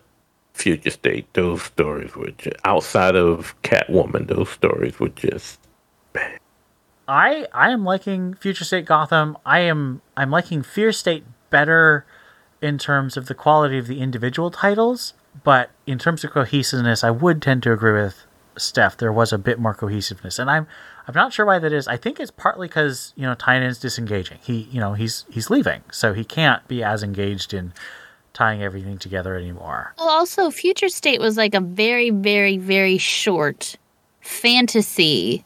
[0.60, 1.34] future state.
[1.34, 4.28] Those stories were just, outside of Catwoman.
[4.28, 5.60] Those stories were just
[7.10, 9.36] I I am liking Future State Gotham.
[9.46, 12.06] I am I'm liking Fear State better
[12.62, 15.14] in terms of the quality of the individual titles,
[15.44, 18.26] but in terms of cohesiveness, I would tend to agree with
[18.58, 18.98] Steph.
[18.98, 20.68] There was a bit more cohesiveness, and I'm
[21.08, 21.88] I'm not sure why that is.
[21.88, 24.38] I think it's partly because you know Tynion's disengaging.
[24.44, 27.74] He you know he's he's leaving, so he can't be as engaged in
[28.40, 29.94] tying everything together anymore.
[29.98, 33.76] Well, also, Future State was like a very, very, very short
[34.22, 35.44] fantasy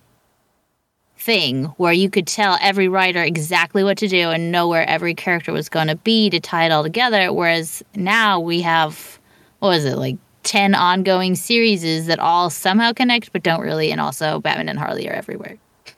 [1.18, 5.15] thing where you could tell every writer exactly what to do and know where every
[5.15, 7.34] character was going to be to tie it all together.
[7.34, 9.20] Whereas now we have,
[9.57, 13.91] what was it, like 10 ongoing series that all somehow connect but don't really.
[13.91, 15.57] And also, Batman and Harley are everywhere.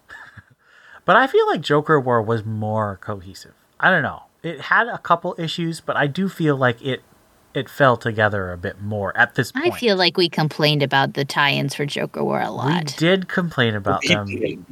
[1.04, 3.54] But I feel like Joker War was more cohesive.
[3.80, 4.24] I don't know.
[4.46, 7.02] It had a couple issues, but I do feel like it
[7.56, 9.66] it fell together a bit more at this point.
[9.66, 12.76] I feel like we complained about the tie ins for Joker War a lot.
[12.76, 14.28] we did complain about them.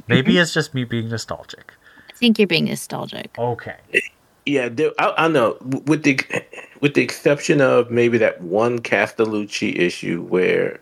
[0.06, 1.72] Maybe it's just me being nostalgic.
[2.08, 3.36] I think you're being nostalgic.
[3.36, 3.76] Okay.
[4.46, 5.56] Yeah, there, I, I know.
[5.86, 6.20] With the
[6.80, 10.78] with the exception of maybe that one Castellucci issue where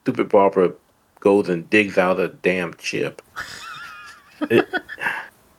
[0.00, 0.72] stupid Barbara
[1.20, 3.20] goes and digs out a damn chip.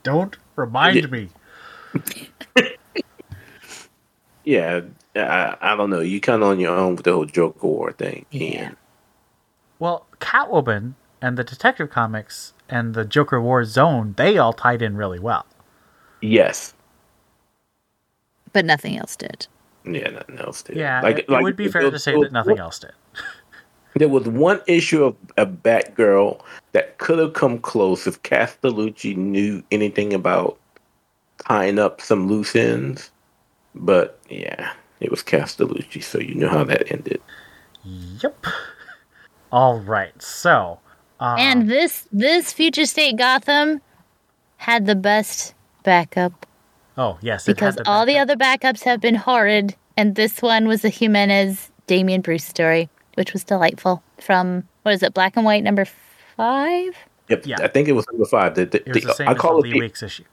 [0.02, 1.28] Don't remind me.
[4.42, 4.80] Yeah,
[5.14, 6.00] I, I don't know.
[6.00, 8.24] You kind of on your own with the whole Joker War thing.
[8.32, 8.74] And
[9.78, 14.96] Well, Catwoman and the Detective Comics and the Joker War Zone, they all tied in
[14.96, 15.44] really well.
[16.22, 16.72] yes,
[18.52, 19.46] But nothing else did.
[19.84, 20.62] yeah, nothing else.
[20.62, 20.76] Did.
[20.76, 22.92] Yeah, it, it would be fair to say that nothing else did.
[23.94, 26.40] There was one issue of, a Batgirl
[26.72, 30.59] that could have come close if Castellucci knew anything about
[31.40, 33.10] tying up some loose ends.
[33.74, 37.20] But yeah, it was Castellucci, so you know how that ended.
[37.84, 38.46] Yep.
[39.52, 40.20] All right.
[40.22, 40.78] So,
[41.20, 43.80] uh, And this this future state Gotham
[44.58, 46.46] had the best backup
[46.98, 50.68] oh yes, it because had all the other backups have been horrid, and this one
[50.68, 54.02] was a Jimenez Damian Bruce story, which was delightful.
[54.20, 55.86] From what is it, Black and White number
[56.36, 56.94] five?
[57.28, 57.56] Yep, Yeah.
[57.62, 58.54] I think it was number five.
[58.56, 60.02] The, the, It was the- the same I as the call it Lee the, Weeks
[60.02, 60.24] issue.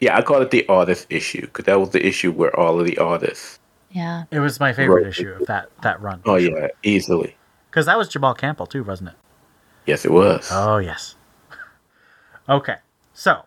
[0.00, 2.86] Yeah, I call it the artist issue because that was the issue where all of
[2.86, 3.58] the artists.
[3.92, 4.24] Yeah.
[4.30, 5.10] It was my favorite Right.
[5.10, 6.22] issue of that that run.
[6.26, 7.36] Oh yeah, easily.
[7.70, 9.16] because that was Jamal Campbell too, wasn't it?
[9.86, 10.48] Yes, it was.
[10.52, 11.16] Oh yes.
[12.48, 12.76] Okay,
[13.14, 13.44] so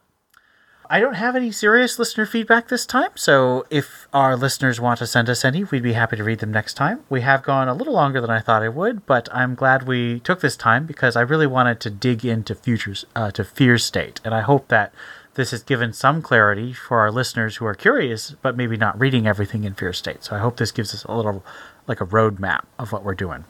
[0.89, 5.07] I don't have any serious listener feedback this time, so if our listeners want to
[5.07, 7.01] send us any, we'd be happy to read them next time.
[7.09, 10.19] We have gone a little longer than I thought I would, but I'm glad we
[10.19, 14.21] took this time because I really wanted to dig into futures uh, to Fear State,
[14.23, 14.93] and I hope that
[15.35, 19.27] this has given some clarity for our listeners who are curious but maybe not reading
[19.27, 20.23] everything in Fear State.
[20.23, 21.43] So I hope this gives us a little
[21.88, 23.45] like a roadmap of what we're doing.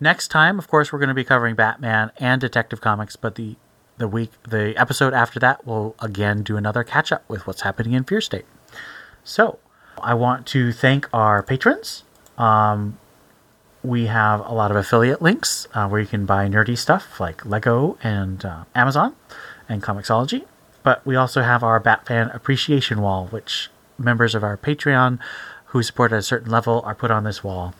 [0.00, 3.56] Next time, of course, we're going to be covering Batman and Detective Comics, but the
[3.96, 7.94] the week the episode after that we'll again do another catch up with what's happening
[7.94, 8.44] in Fear State.
[9.24, 9.58] So,
[10.00, 12.04] I want to thank our patrons.
[12.38, 12.96] Um,
[13.82, 17.44] we have a lot of affiliate links uh, where you can buy nerdy stuff like
[17.44, 19.14] Lego and uh, Amazon
[19.68, 20.44] and Comixology.
[20.82, 25.18] But we also have our Batfan appreciation wall, which members of our Patreon
[25.66, 27.74] who support at a certain level are put on this wall.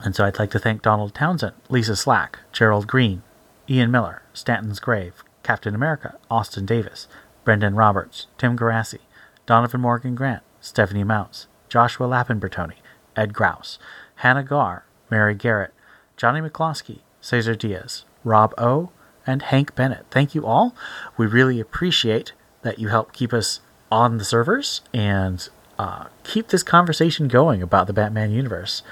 [0.00, 3.22] And so I'd like to thank Donald Townsend, Lisa Slack, Gerald Green,
[3.68, 7.08] Ian Miller, Stanton's Grave, Captain America, Austin Davis,
[7.44, 9.00] Brendan Roberts, Tim Garassi,
[9.44, 12.76] Donovan Morgan Grant, Stephanie Mounts, Joshua Lappin-Bertoni,
[13.16, 13.78] Ed Grouse,
[14.16, 15.74] Hannah Garr, Mary Garrett,
[16.16, 18.90] Johnny McCloskey, Cesar Diaz, Rob O,
[19.28, 20.06] and Hank Bennett.
[20.10, 20.74] Thank you all.
[21.18, 22.32] We really appreciate
[22.62, 23.60] that you help keep us
[23.92, 25.46] on the servers and
[25.78, 28.82] uh, keep this conversation going about the Batman universe.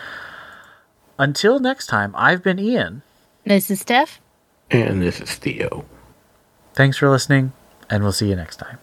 [1.18, 3.00] Until next time, I've been Ian.
[3.44, 4.20] This is Steph.
[4.70, 5.86] And this is Theo.
[6.74, 7.54] Thanks for listening,
[7.88, 8.78] and we'll see you next time.